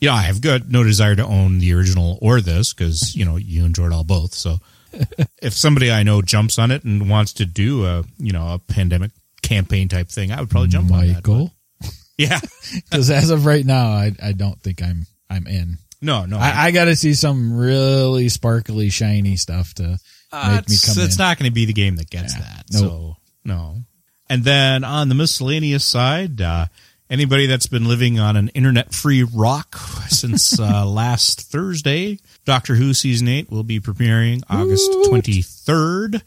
you 0.00 0.08
know, 0.08 0.14
I 0.14 0.22
have 0.22 0.40
got 0.40 0.68
no 0.68 0.82
desire 0.82 1.14
to 1.16 1.24
own 1.24 1.58
the 1.58 1.74
original 1.74 2.18
or 2.22 2.40
this 2.40 2.72
because, 2.72 3.14
you 3.14 3.24
know, 3.26 3.36
you 3.36 3.64
enjoyed 3.66 3.92
all 3.92 4.04
both. 4.04 4.32
So 4.34 4.58
if 5.42 5.52
somebody 5.52 5.90
I 5.92 6.02
know 6.02 6.22
jumps 6.22 6.58
on 6.58 6.70
it 6.70 6.84
and 6.84 7.10
wants 7.10 7.34
to 7.34 7.44
do 7.46 7.84
a, 7.84 8.04
you 8.18 8.32
know, 8.32 8.54
a 8.54 8.58
pandemic 8.58 9.10
campaign 9.42 9.88
type 9.88 10.08
thing, 10.08 10.32
I 10.32 10.40
would 10.40 10.48
probably 10.50 10.68
jump 10.68 10.90
on 10.90 11.06
that. 11.06 11.14
Michael, 11.16 11.52
Yeah. 12.18 12.40
because 12.90 13.10
as 13.10 13.28
of 13.30 13.44
right 13.46 13.64
now, 13.64 13.88
I 13.88 14.12
I 14.22 14.32
don't 14.32 14.60
think 14.62 14.82
I'm 14.82 15.06
I'm 15.28 15.46
in. 15.46 15.76
No, 16.02 16.24
no. 16.24 16.38
I, 16.38 16.66
I 16.66 16.70
got 16.70 16.86
to 16.86 16.96
see 16.96 17.12
some 17.12 17.54
really 17.54 18.30
sparkly, 18.30 18.88
shiny 18.88 19.36
stuff 19.36 19.74
to 19.74 19.98
Uh, 20.32 20.52
make 20.56 20.68
me 20.70 20.74
it's, 20.76 20.86
come 20.94 21.04
it's 21.04 21.16
in. 21.16 21.18
not 21.22 21.38
going 21.38 21.50
to 21.50 21.54
be 21.54 21.66
the 21.66 21.74
game 21.74 21.96
that 21.96 22.08
gets 22.08 22.34
Yeah. 22.34 22.40
that. 22.40 22.64
Nope. 22.72 22.80
So 22.80 23.16
no. 23.44 23.76
And 24.30 24.44
then 24.44 24.84
on 24.84 25.08
the 25.08 25.16
miscellaneous 25.16 25.84
side, 25.84 26.40
uh, 26.40 26.66
anybody 27.10 27.46
that's 27.46 27.66
been 27.66 27.86
living 27.86 28.20
on 28.20 28.36
an 28.36 28.48
internet-free 28.50 29.24
rock 29.24 29.74
since 30.08 30.58
uh, 30.58 30.86
last 30.88 31.40
Thursday, 31.42 32.20
Doctor 32.44 32.76
Who 32.76 32.94
season 32.94 33.26
eight 33.26 33.50
will 33.50 33.64
be 33.64 33.80
premiering 33.80 34.42
August 34.48 34.88
twenty 35.08 35.42
third. 35.42 36.22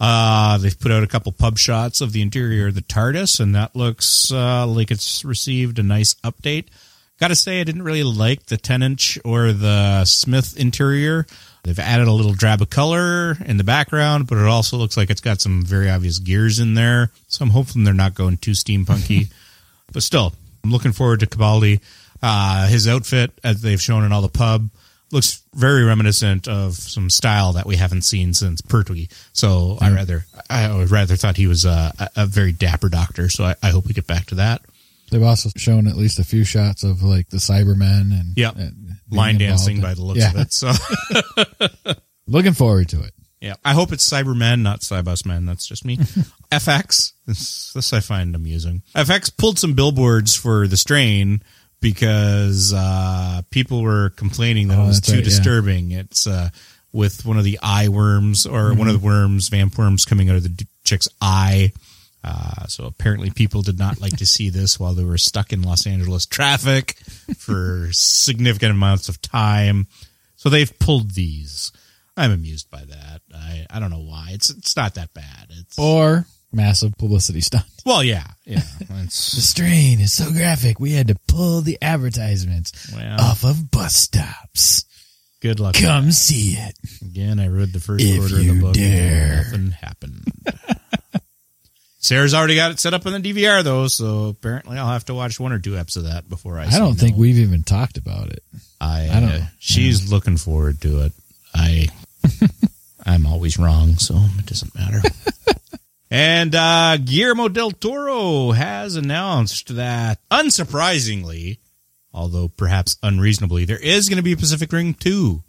Uh, 0.00 0.56
they've 0.58 0.78
put 0.78 0.92
out 0.92 1.02
a 1.02 1.08
couple 1.08 1.32
pub 1.32 1.58
shots 1.58 2.00
of 2.00 2.12
the 2.12 2.22
interior 2.22 2.68
of 2.68 2.76
the 2.76 2.82
TARDIS, 2.82 3.40
and 3.40 3.56
that 3.56 3.74
looks 3.74 4.30
uh, 4.30 4.64
like 4.64 4.92
it's 4.92 5.24
received 5.24 5.80
a 5.80 5.82
nice 5.82 6.14
update. 6.22 6.66
Got 7.20 7.28
to 7.28 7.34
say, 7.34 7.60
I 7.60 7.64
didn't 7.64 7.82
really 7.82 8.04
like 8.04 8.46
the 8.46 8.56
Tennant 8.56 9.18
or 9.24 9.52
the 9.52 10.04
Smith 10.04 10.56
interior. 10.56 11.26
They've 11.64 11.78
added 11.78 12.06
a 12.06 12.12
little 12.12 12.32
drab 12.32 12.62
of 12.62 12.70
color 12.70 13.36
in 13.44 13.56
the 13.56 13.64
background, 13.64 14.28
but 14.28 14.38
it 14.38 14.46
also 14.46 14.76
looks 14.76 14.96
like 14.96 15.10
it's 15.10 15.20
got 15.20 15.40
some 15.40 15.64
very 15.64 15.90
obvious 15.90 16.20
gears 16.20 16.60
in 16.60 16.74
there. 16.74 17.10
So 17.26 17.44
I'm 17.44 17.50
hoping 17.50 17.82
they're 17.82 17.92
not 17.92 18.14
going 18.14 18.36
too 18.36 18.52
steampunky. 18.52 19.32
but 19.92 20.04
still, 20.04 20.32
I'm 20.62 20.70
looking 20.70 20.92
forward 20.92 21.20
to 21.20 21.26
Capaldi. 21.26 21.80
Uh, 22.22 22.68
his 22.68 22.86
outfit, 22.86 23.32
as 23.42 23.62
they've 23.62 23.80
shown 23.80 24.04
in 24.04 24.12
all 24.12 24.22
the 24.22 24.28
pub, 24.28 24.70
looks 25.10 25.42
very 25.54 25.84
reminiscent 25.84 26.46
of 26.46 26.74
some 26.74 27.10
style 27.10 27.52
that 27.54 27.66
we 27.66 27.76
haven't 27.76 28.02
seen 28.02 28.32
since 28.34 28.60
Pertwee. 28.60 29.08
So 29.32 29.78
I 29.80 29.90
rather 29.90 30.24
I 30.48 30.72
would 30.74 30.90
rather 30.90 31.16
thought 31.16 31.36
he 31.36 31.46
was 31.46 31.64
a, 31.64 31.92
a, 31.98 32.22
a 32.22 32.26
very 32.26 32.52
dapper 32.52 32.88
doctor. 32.88 33.28
So 33.28 33.44
I, 33.44 33.54
I 33.62 33.70
hope 33.70 33.86
we 33.86 33.94
get 33.94 34.06
back 34.06 34.26
to 34.26 34.36
that. 34.36 34.62
They've 35.10 35.22
also 35.22 35.50
shown 35.56 35.86
at 35.86 35.96
least 35.96 36.18
a 36.18 36.24
few 36.24 36.44
shots 36.44 36.84
of 36.84 37.02
like 37.02 37.28
the 37.30 37.38
Cybermen 37.38 38.12
and 38.12 38.36
Yep. 38.36 38.56
and 38.56 38.90
Line 39.10 39.38
dancing 39.38 39.76
in- 39.76 39.82
by 39.82 39.94
the 39.94 40.02
looks 40.02 40.20
yeah. 40.20 40.30
of 40.30 40.36
it. 40.38 40.52
So 40.52 40.72
Looking 42.26 42.52
forward 42.52 42.90
to 42.90 43.02
it. 43.02 43.12
yeah, 43.40 43.54
I 43.64 43.72
hope 43.72 43.90
it's 43.92 44.08
Cybermen, 44.08 44.60
not 44.60 44.80
Cybus 44.80 45.24
Men. 45.24 45.46
That's 45.46 45.66
just 45.66 45.84
me. 45.84 45.96
FX. 46.52 47.12
This, 47.26 47.72
this 47.72 47.92
I 47.94 48.00
find 48.00 48.34
amusing. 48.34 48.82
FX 48.94 49.34
pulled 49.34 49.58
some 49.58 49.72
billboards 49.74 50.34
for 50.34 50.66
the 50.66 50.76
strain 50.76 51.42
because 51.80 52.74
uh, 52.74 53.40
people 53.50 53.82
were 53.82 54.10
complaining 54.10 54.68
that 54.68 54.78
Oh, 54.78 54.84
it 54.84 54.88
was 54.88 55.00
too 55.00 55.12
right, 55.12 55.18
yeah. 55.20 55.24
disturbing. 55.24 55.90
It's 55.92 56.26
uh, 56.26 56.50
with 56.92 57.24
one 57.24 57.38
of 57.38 57.44
the 57.44 57.58
eye 57.62 57.88
worms 57.88 58.44
or 58.46 58.74
one 58.74 58.88
of 58.88 59.00
the 59.00 59.06
worms, 59.06 59.48
vamp 59.48 59.78
worms, 59.78 60.04
coming 60.04 60.28
out 60.28 60.36
of 60.36 60.42
the 60.42 60.66
chick's 60.84 61.08
eye. 61.20 61.72
Uh, 62.28 62.66
so 62.66 62.84
apparently, 62.84 63.30
people 63.30 63.62
did 63.62 63.78
not 63.78 64.00
like 64.00 64.16
to 64.18 64.26
see 64.26 64.50
this 64.50 64.78
while 64.78 64.92
they 64.92 65.04
were 65.04 65.16
stuck 65.16 65.50
in 65.52 65.62
Los 65.62 65.86
Angeles 65.86 66.26
traffic 66.26 66.96
for 67.38 67.88
significant 67.92 68.72
amounts 68.72 69.08
of 69.08 69.22
time. 69.22 69.86
So 70.36 70.48
they've 70.50 70.78
pulled 70.78 71.12
these. 71.12 71.72
I'm 72.18 72.30
amused 72.32 72.70
by 72.70 72.84
that. 72.84 73.20
I, 73.34 73.64
I 73.70 73.80
don't 73.80 73.90
know 73.90 74.02
why. 74.02 74.28
It's 74.32 74.50
it's 74.50 74.76
not 74.76 74.94
that 74.96 75.14
bad. 75.14 75.46
It's 75.50 75.78
Or 75.78 76.26
massive 76.52 76.96
publicity 76.98 77.40
stunt. 77.40 77.64
well, 77.86 78.02
yeah, 78.04 78.26
yeah. 78.44 78.60
The 78.90 79.08
strain 79.10 80.00
is 80.00 80.12
so 80.12 80.30
graphic, 80.32 80.78
we 80.80 80.92
had 80.92 81.08
to 81.08 81.16
pull 81.28 81.60
the 81.62 81.78
advertisements 81.80 82.92
well, 82.94 83.20
off 83.20 83.44
of 83.44 83.70
bus 83.70 83.94
stops. 83.94 84.84
good 85.40 85.60
luck. 85.60 85.76
Come 85.76 86.10
see 86.12 86.52
it. 86.54 86.74
Again, 87.02 87.38
I 87.40 87.46
read 87.48 87.72
the 87.72 87.80
first 87.80 88.04
If 88.04 88.18
quarter 88.18 88.38
of 88.40 88.46
the 88.46 88.60
book. 88.60 88.74
dare. 88.74 89.44
And 89.52 89.66
nothing 89.66 89.70
happened. 89.70 90.24
Sarah's 92.00 92.32
already 92.32 92.54
got 92.54 92.70
it 92.70 92.78
set 92.78 92.94
up 92.94 93.06
on 93.06 93.20
the 93.20 93.32
DVR 93.32 93.62
though, 93.64 93.88
so 93.88 94.28
apparently 94.28 94.78
I'll 94.78 94.92
have 94.92 95.04
to 95.06 95.14
watch 95.14 95.40
one 95.40 95.52
or 95.52 95.58
two 95.58 95.72
eps 95.72 95.96
of 95.96 96.04
that 96.04 96.28
before 96.28 96.58
I. 96.58 96.66
I 96.66 96.78
don't 96.78 96.94
think 96.94 97.16
no. 97.16 97.20
we've 97.22 97.38
even 97.38 97.64
talked 97.64 97.98
about 97.98 98.28
it. 98.30 98.42
I, 98.80 99.08
I 99.12 99.20
don't- 99.20 99.30
uh, 99.30 99.46
she's 99.58 100.10
looking 100.10 100.36
forward 100.36 100.80
to 100.82 101.02
it. 101.06 101.12
I. 101.54 101.88
I'm 103.06 103.26
always 103.26 103.58
wrong, 103.58 103.96
so 103.96 104.16
it 104.38 104.44
doesn't 104.46 104.74
matter. 104.74 105.00
and 106.10 106.54
uh, 106.54 106.98
Guillermo 106.98 107.48
del 107.48 107.70
Toro 107.70 108.50
has 108.52 108.96
announced 108.96 109.74
that, 109.76 110.18
unsurprisingly, 110.30 111.58
although 112.12 112.48
perhaps 112.48 112.98
unreasonably, 113.02 113.64
there 113.64 113.78
is 113.78 114.08
going 114.10 114.18
to 114.18 114.22
be 114.22 114.32
a 114.32 114.36
Pacific 114.36 114.70
Rim 114.72 114.92
2. 114.92 115.42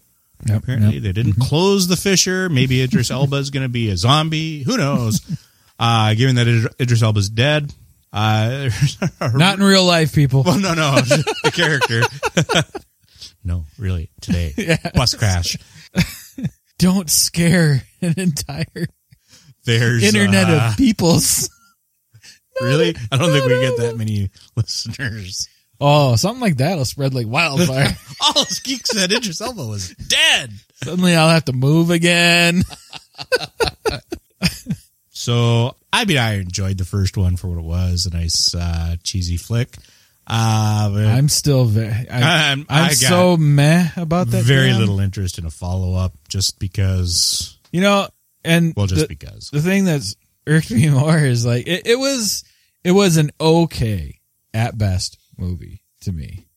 Yep, 0.46 0.64
Apparently, 0.64 0.94
yep. 0.96 1.04
they 1.04 1.12
didn't 1.12 1.34
close 1.42 1.88
the 1.90 1.98
fissure. 1.98 2.48
Maybe 2.48 2.82
Idris 2.82 3.12
Elba 3.12 3.36
is 3.36 3.50
going 3.50 3.64
to 3.66 3.70
be 3.70 3.90
a 3.90 3.98
zombie. 3.98 4.64
Who 4.64 4.78
knows? 4.78 5.20
Uh, 5.80 6.14
given 6.14 6.36
that 6.36 6.48
Id- 6.48 6.76
Idris 6.82 7.02
Elba's 7.02 7.30
dead. 7.30 7.74
Uh, 8.12 8.70
Not 9.22 9.60
in 9.60 9.64
real 9.64 9.86
life, 9.86 10.14
people. 10.14 10.44
well, 10.44 10.60
no, 10.60 10.74
no, 10.74 10.96
the 11.02 11.52
character. 11.54 12.02
no, 13.44 13.66
really, 13.78 14.10
today. 14.20 14.78
Bus 14.94 15.14
crash. 15.16 15.58
Don't 16.80 17.10
scare 17.10 17.84
an 18.02 18.16
entire 18.18 18.88
There's 19.66 20.04
internet 20.04 20.50
uh, 20.50 20.70
of 20.72 20.78
peoples. 20.78 21.50
Really? 22.62 22.96
I 23.12 23.18
don't 23.18 23.32
think 23.32 23.46
we 23.46 23.60
get 23.62 23.78
that 23.78 23.96
many 23.98 24.32
listeners. 24.56 25.48
Oh, 25.80 26.16
something 26.18 26.42
like 26.42 26.58
that'll 26.58 26.84
spread 26.84 27.14
like 27.14 27.28
wildfire. 27.28 27.96
All 28.22 28.40
us 28.42 28.60
geeks 28.60 28.90
said 28.90 29.14
Idris 29.14 29.40
Elba 29.40 29.66
was 29.66 29.90
dead. 29.96 30.52
Suddenly 30.84 31.16
I'll 31.16 31.30
have 31.30 31.46
to 31.46 31.54
move 31.54 31.90
again. 31.90 32.64
So, 35.30 35.76
I 35.94 36.06
mean, 36.06 36.18
I 36.18 36.40
enjoyed 36.40 36.80
the 36.80 36.86
first 36.86 37.16
one 37.16 37.36
for 37.36 37.50
what 37.50 37.60
it 37.60 37.64
was 37.64 38.08
a 38.08 38.10
nice, 38.10 38.56
uh, 38.56 38.96
cheesy 39.04 39.38
flick. 39.38 39.76
Uh, 40.26 40.90
but 40.90 41.06
I'm 41.06 41.30
still 41.30 41.66
very, 41.66 42.10
I, 42.10 42.22
I'm- 42.50 42.66
I'm 42.68 42.94
so 42.94 43.38
meh 43.38 43.90
about 43.96 44.30
that. 44.32 44.44
very 44.44 44.70
damn- 44.70 44.80
little 44.80 45.00
interest 45.00 45.38
in 45.38 45.46
a 45.46 45.52
follow 45.52 45.94
up 45.94 46.14
just 46.28 46.58
because, 46.58 47.60
You 47.72 47.82
know, 47.82 48.08
and 48.44 48.74
well, 48.76 48.88
just 48.88 49.02
the, 49.04 49.08
because. 49.08 49.52
the 49.52 49.62
thing 49.62 49.86
that's 49.86 50.16
irked 50.48 50.72
me 50.72 50.90
more 51.00 51.20
is 51.20 51.46
like 51.46 51.68
it, 51.68 51.86
it 51.86 52.00
was 52.00 52.44
it 52.84 52.92
was 52.94 53.18
an 53.18 53.30
okay 53.40 54.20
at 54.52 54.80
best 54.80 55.20
movie 55.38 55.84
to 56.02 56.12
me. 56.12 56.48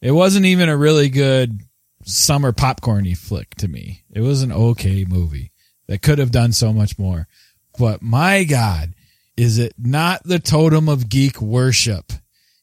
It 0.00 0.12
wasn't 0.12 0.46
even 0.46 0.68
a 0.68 0.76
really 0.76 1.08
good 1.08 1.62
summer 2.04 2.52
popcorny 2.52 3.16
flick 3.16 3.56
to 3.56 3.66
me. 3.66 4.04
It 4.12 4.20
was 4.20 4.42
an 4.44 4.52
okay 4.52 5.04
movie 5.04 5.50
that 5.88 6.02
could 6.02 6.18
have 6.20 6.30
done 6.30 6.52
so 6.52 6.72
much 6.72 6.96
more. 6.96 7.26
But 7.80 8.02
my 8.02 8.44
God, 8.44 8.92
is 9.38 9.58
it 9.58 9.72
not 9.78 10.22
the 10.22 10.38
totem 10.38 10.86
of 10.86 11.08
geek 11.08 11.40
worship? 11.40 12.12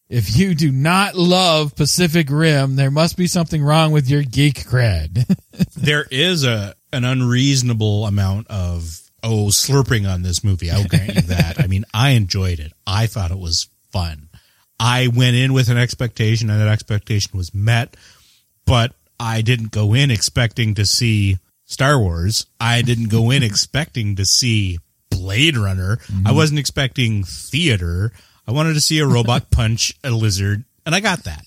If 0.09 0.37
you 0.37 0.53
do 0.53 0.71
not 0.71 1.15
love 1.15 1.75
Pacific 1.75 2.27
Rim, 2.29 2.75
there 2.75 2.91
must 2.91 3.17
be 3.17 3.25
something 3.25 3.63
wrong 3.63 3.91
with 3.91 4.07
your 4.07 4.21
geek 4.21 4.59
cred. 4.59 5.25
there 5.75 6.05
is 6.11 6.43
a 6.43 6.75
an 6.93 7.03
unreasonable 7.03 8.05
amount 8.05 8.45
of 8.51 9.01
oh 9.23 9.47
slurping 9.47 10.07
on 10.07 10.21
this 10.21 10.43
movie. 10.43 10.69
I'll 10.69 10.87
grant 10.87 11.15
you 11.15 11.21
that. 11.21 11.59
I 11.59 11.65
mean, 11.65 11.83
I 11.95 12.11
enjoyed 12.11 12.59
it. 12.59 12.71
I 12.85 13.07
thought 13.07 13.31
it 13.31 13.39
was 13.39 13.69
fun. 13.91 14.29
I 14.79 15.07
went 15.07 15.35
in 15.35 15.51
with 15.51 15.69
an 15.69 15.79
expectation, 15.79 16.51
and 16.51 16.61
that 16.61 16.67
expectation 16.67 17.35
was 17.35 17.55
met. 17.55 17.97
But 18.67 18.93
I 19.19 19.41
didn't 19.41 19.71
go 19.71 19.95
in 19.95 20.11
expecting 20.11 20.75
to 20.75 20.85
see 20.85 21.39
Star 21.65 21.99
Wars. 21.99 22.45
I 22.61 22.83
didn't 22.83 23.09
go 23.09 23.31
in 23.31 23.41
expecting 23.51 24.15
to 24.17 24.23
see 24.23 24.77
Blade 25.17 25.57
Runner. 25.57 25.99
I 26.01 26.11
mm-hmm. 26.11 26.35
wasn't 26.35 26.59
expecting 26.59 27.23
theater. 27.23 28.11
I 28.47 28.51
wanted 28.51 28.73
to 28.73 28.81
see 28.81 28.99
a 28.99 29.07
robot 29.07 29.49
punch 29.51 29.93
a 30.03 30.11
lizard, 30.11 30.63
and 30.85 30.95
I 30.95 30.99
got 30.99 31.23
that. 31.25 31.43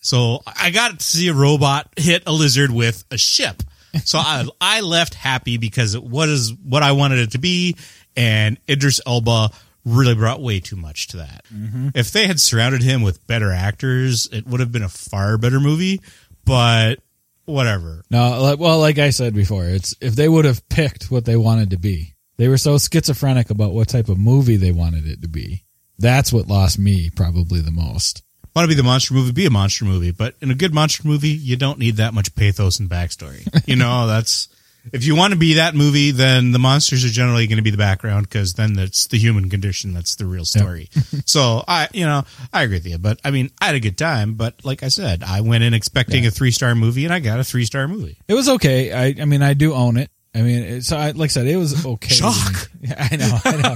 So 0.00 0.40
I 0.46 0.70
got 0.70 1.00
to 1.00 1.04
see 1.04 1.28
a 1.28 1.34
robot 1.34 1.88
hit 1.96 2.22
a 2.26 2.32
lizard 2.32 2.70
with 2.70 3.04
a 3.10 3.18
ship. 3.18 3.62
So 4.04 4.18
I 4.18 4.46
I 4.60 4.80
left 4.80 5.14
happy 5.14 5.56
because 5.56 5.94
it 5.94 6.04
was 6.04 6.52
what 6.62 6.82
I 6.82 6.92
wanted 6.92 7.18
it 7.18 7.32
to 7.32 7.38
be, 7.38 7.76
and 8.16 8.58
Idris 8.68 9.00
Elba 9.06 9.50
really 9.84 10.14
brought 10.14 10.40
way 10.40 10.60
too 10.60 10.76
much 10.76 11.08
to 11.08 11.18
that. 11.18 11.44
Mm-hmm. 11.52 11.90
If 11.94 12.10
they 12.10 12.26
had 12.26 12.40
surrounded 12.40 12.82
him 12.82 13.02
with 13.02 13.26
better 13.26 13.52
actors, 13.52 14.28
it 14.32 14.46
would 14.46 14.60
have 14.60 14.72
been 14.72 14.82
a 14.82 14.88
far 14.88 15.38
better 15.38 15.60
movie. 15.60 16.00
But 16.44 17.00
whatever. 17.46 18.02
No, 18.10 18.42
like, 18.42 18.58
well, 18.58 18.78
like 18.78 18.98
I 18.98 19.10
said 19.10 19.34
before, 19.34 19.64
it's 19.64 19.94
if 20.00 20.14
they 20.14 20.28
would 20.28 20.44
have 20.44 20.68
picked 20.68 21.10
what 21.10 21.24
they 21.24 21.36
wanted 21.36 21.70
to 21.70 21.78
be. 21.78 22.14
They 22.36 22.48
were 22.48 22.58
so 22.58 22.78
schizophrenic 22.78 23.50
about 23.50 23.72
what 23.72 23.88
type 23.88 24.08
of 24.08 24.18
movie 24.18 24.56
they 24.56 24.72
wanted 24.72 25.06
it 25.06 25.22
to 25.22 25.28
be. 25.28 25.64
That's 25.98 26.32
what 26.32 26.48
lost 26.48 26.78
me 26.78 27.10
probably 27.10 27.60
the 27.60 27.70
most. 27.70 28.22
Want 28.54 28.64
to 28.64 28.74
be 28.74 28.74
the 28.74 28.82
monster 28.82 29.12
movie? 29.12 29.32
Be 29.32 29.46
a 29.46 29.50
monster 29.50 29.84
movie. 29.84 30.12
But 30.12 30.34
in 30.40 30.50
a 30.50 30.54
good 30.54 30.72
monster 30.72 31.06
movie, 31.06 31.28
you 31.28 31.56
don't 31.56 31.78
need 31.78 31.96
that 31.96 32.14
much 32.14 32.34
pathos 32.34 32.80
and 32.80 32.88
backstory. 32.88 33.46
You 33.66 33.76
know, 33.76 34.06
that's 34.06 34.48
if 34.92 35.04
you 35.04 35.16
want 35.16 35.32
to 35.32 35.38
be 35.38 35.54
that 35.54 35.74
movie, 35.74 36.10
then 36.12 36.52
the 36.52 36.58
monsters 36.58 37.04
are 37.04 37.08
generally 37.08 37.46
going 37.46 37.56
to 37.56 37.62
be 37.62 37.70
the 37.70 37.76
background 37.76 38.28
because 38.28 38.54
then 38.54 38.74
that's 38.74 39.08
the 39.08 39.18
human 39.18 39.50
condition. 39.50 39.92
That's 39.92 40.14
the 40.14 40.26
real 40.26 40.44
story. 40.44 40.88
so 41.26 41.64
I, 41.66 41.88
you 41.92 42.06
know, 42.06 42.22
I 42.52 42.62
agree 42.62 42.76
with 42.76 42.86
you. 42.86 42.98
But 42.98 43.20
I 43.24 43.30
mean, 43.30 43.50
I 43.60 43.66
had 43.66 43.74
a 43.74 43.80
good 43.80 43.98
time. 43.98 44.34
But 44.34 44.64
like 44.64 44.82
I 44.82 44.88
said, 44.88 45.22
I 45.22 45.40
went 45.40 45.64
in 45.64 45.74
expecting 45.74 46.26
a 46.26 46.30
three 46.30 46.50
star 46.50 46.74
movie, 46.74 47.04
and 47.04 47.12
I 47.12 47.18
got 47.18 47.40
a 47.40 47.44
three 47.44 47.64
star 47.64 47.88
movie. 47.88 48.18
It 48.28 48.34
was 48.34 48.48
okay. 48.48 48.92
I, 48.92 49.20
I 49.20 49.24
mean, 49.24 49.42
I 49.42 49.54
do 49.54 49.74
own 49.74 49.96
it. 49.96 50.10
I 50.36 50.42
mean, 50.42 50.62
it's 50.62 50.92
I, 50.92 51.12
like 51.12 51.30
I 51.30 51.32
said, 51.32 51.46
it 51.46 51.56
was 51.56 51.86
okay. 51.94 52.14
Shock. 52.14 52.70
Yeah, 52.80 53.08
I 53.10 53.16
know. 53.16 53.38
I 53.44 53.56
know. 53.56 53.74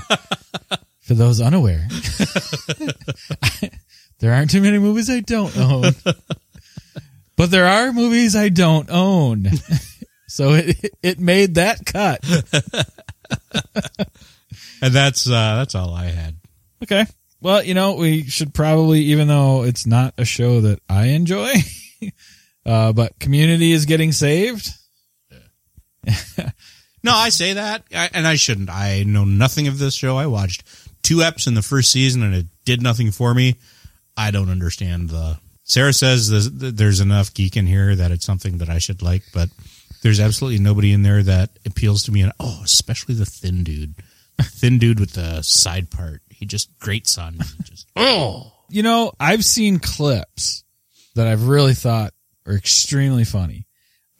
For 1.00 1.14
those 1.14 1.40
unaware, 1.40 1.88
there 4.20 4.32
aren't 4.32 4.50
too 4.50 4.60
many 4.60 4.78
movies 4.78 5.10
I 5.10 5.20
don't 5.20 5.56
own, 5.56 5.92
but 7.36 7.50
there 7.50 7.66
are 7.66 7.92
movies 7.92 8.36
I 8.36 8.50
don't 8.50 8.88
own. 8.90 9.48
So 10.28 10.52
it 10.52 10.76
it 11.02 11.18
made 11.18 11.56
that 11.56 11.84
cut. 11.84 12.24
And 14.82 14.94
that's 14.94 15.28
uh, 15.28 15.56
that's 15.56 15.74
all 15.74 15.92
I 15.92 16.06
had. 16.06 16.36
Okay. 16.82 17.04
Well, 17.40 17.62
you 17.62 17.74
know, 17.74 17.94
we 17.94 18.24
should 18.24 18.54
probably, 18.54 19.00
even 19.00 19.28
though 19.28 19.64
it's 19.64 19.86
not 19.86 20.14
a 20.18 20.24
show 20.24 20.60
that 20.60 20.80
I 20.88 21.06
enjoy, 21.06 21.52
uh, 22.66 22.92
but 22.92 23.18
Community 23.18 23.72
is 23.72 23.86
getting 23.86 24.12
saved. 24.12 24.70
No, 27.02 27.14
I 27.14 27.30
say 27.30 27.54
that, 27.54 27.84
I, 27.94 28.10
and 28.12 28.26
I 28.26 28.36
shouldn't. 28.36 28.68
I 28.68 29.04
know 29.04 29.24
nothing 29.24 29.68
of 29.68 29.78
this 29.78 29.94
show. 29.94 30.16
I 30.16 30.26
watched 30.26 30.64
two 31.02 31.18
eps 31.18 31.46
in 31.46 31.54
the 31.54 31.62
first 31.62 31.90
season, 31.90 32.22
and 32.22 32.34
it 32.34 32.46
did 32.64 32.82
nothing 32.82 33.10
for 33.10 33.32
me. 33.32 33.56
I 34.16 34.30
don't 34.30 34.50
understand 34.50 35.08
the. 35.08 35.38
Sarah 35.64 35.92
says 35.92 36.28
there's, 36.28 36.50
there's 36.50 37.00
enough 37.00 37.32
geek 37.32 37.56
in 37.56 37.66
here 37.66 37.94
that 37.94 38.10
it's 38.10 38.26
something 38.26 38.58
that 38.58 38.68
I 38.68 38.78
should 38.78 39.02
like, 39.02 39.22
but 39.32 39.48
there's 40.02 40.20
absolutely 40.20 40.58
nobody 40.58 40.92
in 40.92 41.02
there 41.02 41.22
that 41.22 41.50
appeals 41.64 42.02
to 42.04 42.12
me. 42.12 42.22
And 42.22 42.32
oh, 42.40 42.60
especially 42.64 43.14
the 43.14 43.24
thin 43.24 43.62
dude, 43.64 43.94
thin 44.40 44.78
dude 44.78 45.00
with 45.00 45.12
the 45.12 45.42
side 45.42 45.90
part. 45.90 46.22
He 46.28 46.44
just 46.44 46.76
grates 46.80 47.16
on 47.18 47.38
me. 47.38 47.44
Just 47.62 47.86
oh, 47.96 48.52
You 48.68 48.82
know, 48.82 49.12
I've 49.20 49.44
seen 49.44 49.78
clips 49.78 50.64
that 51.14 51.26
I've 51.26 51.46
really 51.46 51.74
thought 51.74 52.12
are 52.46 52.54
extremely 52.54 53.24
funny 53.24 53.66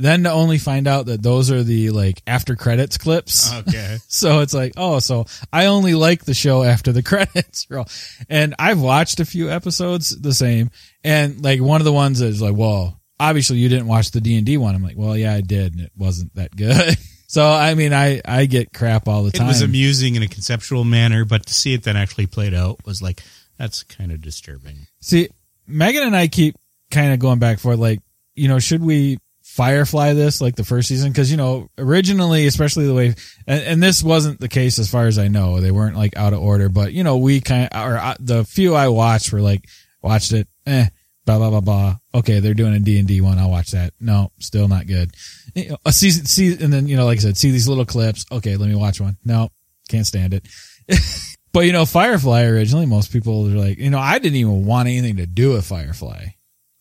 then 0.05 0.25
to 0.25 0.31
only 0.31 0.59
find 0.59 0.87
out 0.87 1.07
that 1.07 1.23
those 1.23 1.51
are 1.51 1.63
the 1.63 1.91
like 1.91 2.23
after 2.27 2.57
credits 2.57 2.99
clips. 2.99 3.53
Okay. 3.53 3.99
So 4.09 4.41
it's 4.41 4.53
like, 4.53 4.73
oh, 4.77 4.99
so 4.99 5.27
I 5.53 5.67
only 5.67 5.95
like 5.95 6.25
the 6.25 6.35
show 6.35 6.63
after 6.63 6.93
the 6.93 7.03
credits 7.11 7.67
roll. 7.71 7.87
And 8.29 8.55
I've 8.59 8.81
watched 8.81 9.21
a 9.21 9.25
few 9.25 9.51
episodes 9.51 10.11
the 10.11 10.35
same. 10.35 10.71
And 11.05 11.43
like 11.43 11.61
one 11.61 11.81
of 11.81 11.85
the 11.85 11.93
ones 11.93 12.21
is 12.21 12.43
like, 12.43 12.57
well, 12.57 13.01
obviously 13.19 13.59
you 13.59 13.69
didn't 13.69 13.87
watch 13.87 14.11
the 14.11 14.21
D 14.21 14.37
and 14.37 14.45
D 14.45 14.57
one. 14.57 14.75
I'm 14.75 14.83
like, 14.83 14.97
well, 14.97 15.17
yeah, 15.17 15.33
I 15.33 15.41
did. 15.41 15.75
And 15.75 15.83
it 15.83 15.93
wasn't 15.97 16.35
that 16.35 16.55
good. 16.55 16.99
so, 17.29 17.47
I 17.47 17.75
mean, 17.75 17.93
I, 17.93 18.21
I 18.25 18.47
get 18.47 18.73
crap 18.73 19.09
all 19.09 19.23
the 19.23 19.31
time. 19.31 19.47
It 19.47 19.51
was 19.51 19.63
amusing 19.63 20.17
in 20.17 20.23
a 20.23 20.29
conceptual 20.29 20.85
manner, 20.85 21.25
but 21.25 21.47
to 21.47 21.55
see 21.55 21.73
it 21.73 21.85
then 21.85 21.97
actually 21.97 22.27
played 22.27 22.55
out 22.55 22.85
was 22.85 23.01
like, 23.01 23.23
that's 23.59 23.83
kind 23.83 24.13
of 24.13 24.21
disturbing. 24.21 24.87
See, 25.01 25.29
Megan 25.67 26.03
and 26.03 26.17
I 26.17 26.29
keep 26.29 26.57
kind 26.91 27.13
of 27.13 27.19
going 27.19 27.39
back 27.39 27.61
for 27.61 27.77
like, 27.77 28.01
you 28.35 28.49
know, 28.49 28.59
should 28.59 28.83
we 28.83 29.19
Firefly 29.57 30.13
this 30.15 30.41
like 30.41 30.55
the 30.57 30.65
first 30.65 30.89
season? 30.89 31.13
Cause, 31.13 31.31
you 31.31 31.37
know, 31.37 31.69
originally, 31.77 32.47
especially 32.47 32.87
the 32.87 32.95
way, 32.95 33.07
and, 33.47 33.63
and 33.65 33.83
this 33.83 34.03
wasn't 34.03 34.41
the 34.41 34.49
case 34.49 34.79
as 34.79 34.91
far 34.91 35.07
as 35.07 35.19
I 35.19 35.29
know. 35.29 35.61
They 35.61 35.71
weren't 35.73 35.97
like 35.97 36.17
out 36.17 36.33
of 36.33 36.41
order, 36.41 36.69
but, 36.69 36.93
you 36.93 37.03
know, 37.03 37.17
we 37.19 37.41
kind 37.41 37.69
of, 37.71 37.87
or 37.87 37.97
uh, 37.99 38.15
the 38.21 38.45
few 38.45 38.75
I 38.75 38.89
watched 38.89 39.33
were 39.33 39.41
like, 39.41 39.65
watched 40.03 40.33
it, 40.33 40.47
eh, 40.67 40.87
blah, 41.27 41.39
blah, 41.39 41.51
blah, 41.51 41.61
blah. 41.61 41.97
Okay, 42.15 42.39
they're 42.39 42.55
doing 42.55 42.75
a 42.75 42.79
D&D 42.79 43.21
one. 43.21 43.39
I'll 43.39 43.51
watch 43.51 43.73
that. 43.73 43.93
No, 44.01 44.31
still 44.39 44.69
not 44.69 44.87
good. 44.87 45.11
You 45.55 45.71
know, 45.71 45.77
a 45.85 45.93
season, 45.93 46.27
see, 46.27 46.53
and 46.53 46.73
then, 46.73 46.87
you 46.87 46.97
know, 46.97 47.05
like 47.05 47.19
I 47.19 47.23
said, 47.23 47.37
see 47.37 47.51
these 47.51 47.69
little 47.69 47.85
clips. 47.85 48.25
Okay, 48.31 48.57
let 48.57 48.69
me 48.69 48.77
watch 48.77 49.01
one. 49.01 49.17
No, 49.25 49.51
can't 49.89 50.07
stand 50.07 50.35
it. 50.35 50.47
But 51.53 51.67
you 51.67 51.73
know, 51.73 51.85
Firefly 51.85 52.45
originally, 52.45 52.87
most 52.87 53.13
people 53.13 53.47
are 53.49 53.59
like, 53.59 53.79
you 53.79 53.91
know, 53.91 53.99
I 53.99 54.21
didn't 54.21 54.37
even 54.37 54.67
want 54.67 54.89
anything 54.89 55.17
to 55.17 55.27
do 55.27 55.55
with 55.55 55.67
Firefly. 55.67 56.27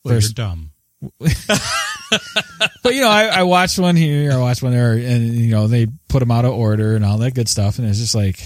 Well, 0.04 0.14
First- 0.14 0.38
you're 0.38 0.46
dumb. 0.46 0.70
But 2.82 2.94
you 2.94 3.02
know, 3.02 3.10
I, 3.10 3.26
I 3.26 3.42
watched 3.42 3.78
one 3.78 3.94
here, 3.94 4.32
I 4.32 4.38
watched 4.38 4.62
one 4.62 4.72
there, 4.72 4.92
and 4.92 5.34
you 5.34 5.50
know, 5.50 5.66
they 5.66 5.86
put 6.08 6.20
them 6.20 6.30
out 6.30 6.46
of 6.46 6.52
order 6.52 6.96
and 6.96 7.04
all 7.04 7.18
that 7.18 7.34
good 7.34 7.48
stuff, 7.48 7.78
and 7.78 7.86
it's 7.86 7.98
just 7.98 8.14
like, 8.14 8.40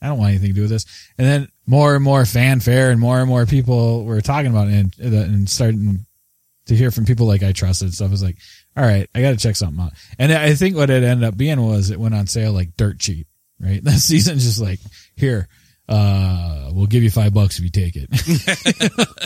I 0.00 0.08
don't 0.08 0.18
want 0.18 0.30
anything 0.30 0.48
to 0.48 0.54
do 0.54 0.60
with 0.62 0.70
this. 0.70 0.86
And 1.18 1.26
then 1.26 1.48
more 1.66 1.94
and 1.94 2.04
more 2.04 2.24
fanfare 2.26 2.90
and 2.90 3.00
more 3.00 3.20
and 3.20 3.28
more 3.28 3.46
people 3.46 4.04
were 4.04 4.20
talking 4.20 4.50
about 4.50 4.68
it 4.68 4.98
and, 4.98 5.14
and 5.14 5.48
starting 5.48 6.06
to 6.66 6.76
hear 6.76 6.90
from 6.90 7.04
people 7.04 7.26
like 7.26 7.42
I 7.42 7.52
trusted 7.52 7.86
and 7.86 7.94
stuff. 7.94 8.08
I 8.08 8.10
was 8.10 8.22
like, 8.22 8.36
all 8.76 8.84
right, 8.84 9.08
I 9.14 9.20
got 9.20 9.30
to 9.30 9.36
check 9.36 9.56
something 9.56 9.82
out. 9.82 9.92
And 10.18 10.32
I 10.32 10.54
think 10.54 10.76
what 10.76 10.90
it 10.90 11.02
ended 11.02 11.26
up 11.26 11.36
being 11.36 11.60
was 11.60 11.90
it 11.90 12.00
went 12.00 12.14
on 12.14 12.26
sale 12.26 12.52
like 12.52 12.76
dirt 12.76 12.98
cheap, 12.98 13.26
right? 13.60 13.80
That 13.84 13.98
season's 13.98 14.44
just 14.44 14.60
like, 14.60 14.80
here, 15.16 15.48
uh, 15.88 16.70
we'll 16.72 16.86
give 16.86 17.02
you 17.02 17.10
five 17.10 17.32
bucks 17.32 17.58
if 17.58 17.64
you 17.64 17.70
take 17.70 17.94
it. 17.96 18.10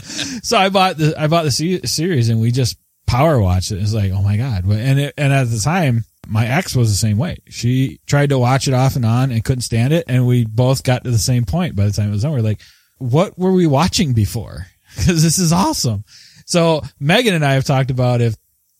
so 0.45 0.59
I 0.59 0.69
bought 0.69 0.97
the, 0.99 1.15
I 1.17 1.27
bought 1.29 1.45
the 1.45 1.81
series 1.85 2.29
and 2.29 2.41
we 2.41 2.51
just 2.51 2.77
power 3.09 3.41
watched 3.41 3.73
it. 3.73 3.83
It's 3.83 3.95
like, 3.95 4.13
oh 4.13 4.23
my 4.23 4.37
God. 4.37 4.65
And 4.65 5.01
it, 5.01 5.15
and 5.17 5.33
at 5.33 5.51
the 5.51 5.59
time, 5.59 6.05
my 6.29 6.47
ex 6.47 6.77
was 6.77 6.91
the 6.91 6.97
same 6.97 7.19
way. 7.19 7.39
She 7.49 8.01
tried 8.07 8.29
to 8.29 8.39
watch 8.39 8.69
it 8.69 8.75
off 8.75 8.97
and 8.97 9.05
on 9.05 9.33
and 9.33 9.45
couldn't 9.45 9.63
stand 9.63 9.93
it. 9.93 10.05
And 10.09 10.27
we 10.27 10.45
both 10.45 10.85
got 10.85 11.05
to 11.05 11.11
the 11.11 11.19
same 11.19 11.45
point 11.45 11.75
by 11.75 11.87
the 11.87 11.93
time 11.93 12.11
it 12.11 12.13
was 12.13 12.25
over. 12.25 12.37
We're 12.37 12.43
like, 12.43 12.61
what 12.99 13.39
were 13.39 13.53
we 13.53 13.67
watching 13.67 14.13
before? 14.13 14.67
Cause 14.97 15.23
this 15.23 15.39
is 15.39 15.53
awesome. 15.53 16.05
So 16.47 16.83
Megan 17.01 17.35
and 17.35 17.45
I 17.45 17.55
have 17.55 17.65
talked 17.65 17.91
about 17.91 18.21
if 18.21 18.37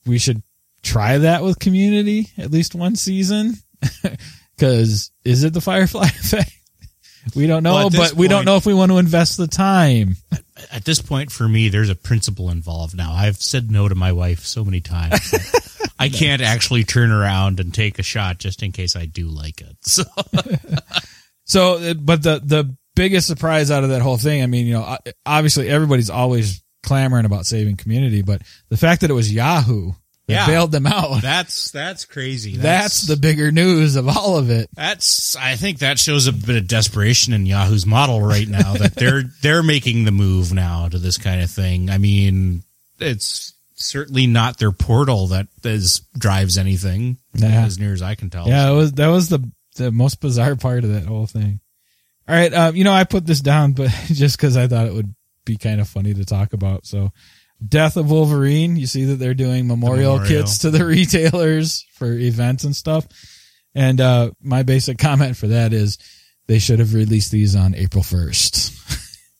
we 0.07 0.19
should 0.19 0.43
try 0.83 1.19
that 1.19 1.43
with 1.43 1.59
community 1.59 2.29
at 2.37 2.51
least 2.51 2.75
one 2.75 2.97
season. 2.97 3.55
Cause 4.59 5.11
is 5.25 5.45
it 5.45 5.55
the 5.55 5.61
Firefly 5.61 6.05
effect? 6.07 6.53
We 7.35 7.47
don't 7.47 7.63
know, 7.63 7.75
Well, 7.75 7.91
but 7.91 8.15
we 8.15 8.29
don't 8.29 8.45
know 8.45 8.57
if 8.57 8.67
we 8.67 8.75
want 8.75 8.91
to 8.93 8.99
invest 8.99 9.37
the 9.37 9.47
time. 9.47 10.17
At 10.73 10.85
this 10.85 11.01
point, 11.01 11.31
for 11.31 11.49
me, 11.49 11.69
there's 11.69 11.91
a 11.91 11.95
principle 11.95 12.51
involved 12.51 12.97
now. 12.97 13.13
I've 13.13 13.37
said 13.37 13.71
no 13.71 13.89
to 13.89 13.95
my 13.95 14.13
wife 14.13 14.45
so 14.45 14.65
many 14.65 14.81
times. 14.81 15.33
I 15.99 16.09
can't 16.09 16.43
actually 16.43 16.85
turn 16.85 17.11
around 17.11 17.61
and 17.61 17.73
take 17.73 17.99
a 17.99 18.03
shot 18.03 18.39
just 18.39 18.63
in 18.63 18.73
case 18.73 18.95
I 18.97 19.07
do 19.07 19.27
like 19.29 19.61
it. 19.61 19.77
So 19.83 20.05
So, 21.49 21.79
uh, 21.79 21.95
but 21.95 22.23
the 22.23 22.41
the 22.45 22.77
biggest 22.95 23.27
surprise 23.27 23.71
out 23.71 23.83
of 23.83 23.91
that 23.91 24.03
whole 24.03 24.19
thing, 24.19 24.43
I 24.43 24.47
mean, 24.47 24.67
you 24.67 24.75
know, 24.75 24.99
obviously 25.25 25.69
everybody's 25.69 26.11
always 26.11 26.63
clamoring 26.83 27.25
about 27.25 27.47
saving 27.47 27.77
community, 27.77 28.23
but 28.23 28.43
the 28.69 28.77
fact 28.77 29.01
that 29.01 29.11
it 29.11 29.15
was 29.15 29.33
Yahoo 29.33 29.93
that 30.29 30.33
Yeah. 30.35 30.47
bailed 30.47 30.71
them 30.73 30.87
out, 30.87 31.21
that's 31.23 31.71
that's 31.73 32.05
crazy. 32.05 32.57
that's, 32.57 33.03
the 33.03 33.17
bigger 33.17 33.51
news 33.51 33.97
of 33.97 34.09
all 34.09 34.37
of 34.39 34.51
it. 34.51 34.71
That's 34.75 35.35
I 35.37 35.57
think 35.57 35.81
that 35.81 35.99
shows 35.99 36.27
a 36.29 36.33
bit 36.33 36.57
of 36.57 36.69
desperation 36.69 37.33
in 37.33 37.45
Yahoo's 37.47 37.85
model 37.87 38.21
right 38.23 38.47
now 38.49 38.75
that 38.75 38.95
they're 38.95 39.25
they're 39.43 39.63
making 39.63 40.05
the 40.05 40.13
move 40.13 40.53
now 40.53 40.89
to 40.89 40.99
this 40.99 41.19
kind 41.19 41.43
of 41.43 41.51
thing. 41.51 41.91
I 41.91 41.99
mean, 41.99 42.63
it's 43.01 43.55
certainly 43.75 44.27
not 44.27 44.59
their 44.59 44.73
portal 44.73 45.29
that 45.29 45.49
is 45.65 46.01
drives 46.17 46.59
anything 46.59 47.17
Yeah. 47.35 47.65
as 47.65 47.79
near 47.79 47.93
as 47.93 48.03
I 48.03 48.15
can 48.15 48.31
tell. 48.31 48.47
Yeah, 48.49 48.71
it 48.71 48.75
was 48.75 48.93
that 48.93 49.09
was 49.09 49.29
the 49.29 49.51
the 49.77 49.91
most 49.93 50.21
bizarre 50.21 50.57
part 50.57 50.85
of 50.85 50.93
that 50.93 51.07
whole 51.07 51.27
thing. 51.27 51.61
All 52.29 52.35
right, 52.35 52.53
um, 52.53 52.77
you 52.77 52.85
know, 52.85 52.93
I 52.93 53.05
put 53.05 53.25
this 53.27 53.41
down, 53.41 53.73
but 53.73 53.89
just 54.07 54.37
because 54.37 54.57
I 54.57 54.67
thought 54.67 54.87
it 54.87 54.93
would 54.93 55.15
be 55.47 55.57
kind 55.57 55.81
of 55.81 55.89
funny 55.89 56.13
to 56.13 56.25
talk 56.27 56.53
about. 56.53 56.85
So, 56.85 57.11
Death 57.67 57.97
of 57.97 58.11
Wolverine. 58.11 58.77
You 58.77 58.87
see 58.87 59.05
that 59.07 59.17
they're 59.17 59.35
doing 59.35 59.67
memorial, 59.67 60.19
memorial. 60.19 60.43
kits 60.43 60.59
to 60.59 60.71
the 60.71 60.85
retailers 60.87 61.85
for 61.95 62.13
events 62.13 62.65
and 62.65 62.75
stuff. 62.75 63.07
And 63.75 64.01
uh, 64.01 64.31
my 64.41 64.63
basic 64.63 64.99
comment 64.99 65.37
for 65.37 65.49
that 65.49 65.73
is 65.73 65.99
they 66.47 66.59
should 66.59 66.79
have 66.79 66.95
released 66.95 67.31
these 67.31 67.55
on 67.57 67.75
April 67.75 68.03
first 68.03 68.73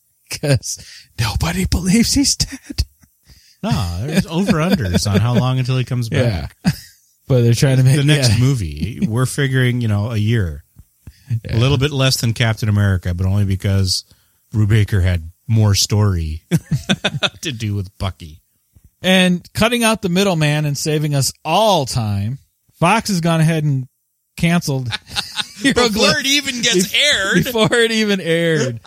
because 0.29 0.85
nobody 1.19 1.65
believes 1.65 2.13
he's 2.13 2.35
dead. 2.35 2.83
No, 3.61 4.05
there's 4.05 4.25
over 4.25 4.53
unders 4.53 5.09
on 5.11 5.19
how 5.19 5.35
long 5.35 5.59
until 5.59 5.77
he 5.77 5.83
comes 5.83 6.07
back. 6.07 6.55
Yeah, 6.63 6.71
but 7.27 7.41
they're 7.41 7.53
trying 7.53 7.75
to 7.77 7.83
make 7.83 7.97
The 7.97 8.05
next 8.05 8.29
yeah. 8.29 8.39
movie, 8.39 8.99
we're 9.05 9.25
figuring, 9.25 9.81
you 9.81 9.89
know, 9.89 10.11
a 10.11 10.17
year. 10.17 10.63
A 11.47 11.57
little 11.57 11.77
bit 11.77 11.91
less 11.91 12.21
than 12.21 12.33
Captain 12.33 12.69
America, 12.69 13.13
but 13.13 13.25
only 13.25 13.45
because 13.45 14.05
Brubaker 14.53 15.03
had 15.03 15.29
more 15.49 15.75
story 15.75 16.43
to 17.41 17.51
do 17.51 17.75
with 17.75 17.95
Bucky. 17.97 18.41
And 19.01 19.47
cutting 19.53 19.83
out 19.83 20.01
the 20.01 20.09
middleman 20.09 20.65
and 20.65 20.77
saving 20.77 21.15
us 21.15 21.31
all 21.43 21.85
time, 21.85 22.37
Fox 22.79 23.09
has 23.09 23.21
gone 23.21 23.39
ahead 23.41 23.63
and 23.63 23.87
canceled 24.37 24.89
Hieroglyph 25.61 26.25
even 26.25 26.61
gets 26.61 26.93
aired. 26.93 27.43
before 27.43 27.73
it 27.73 27.91
even 27.91 28.21
aired. 28.21 28.79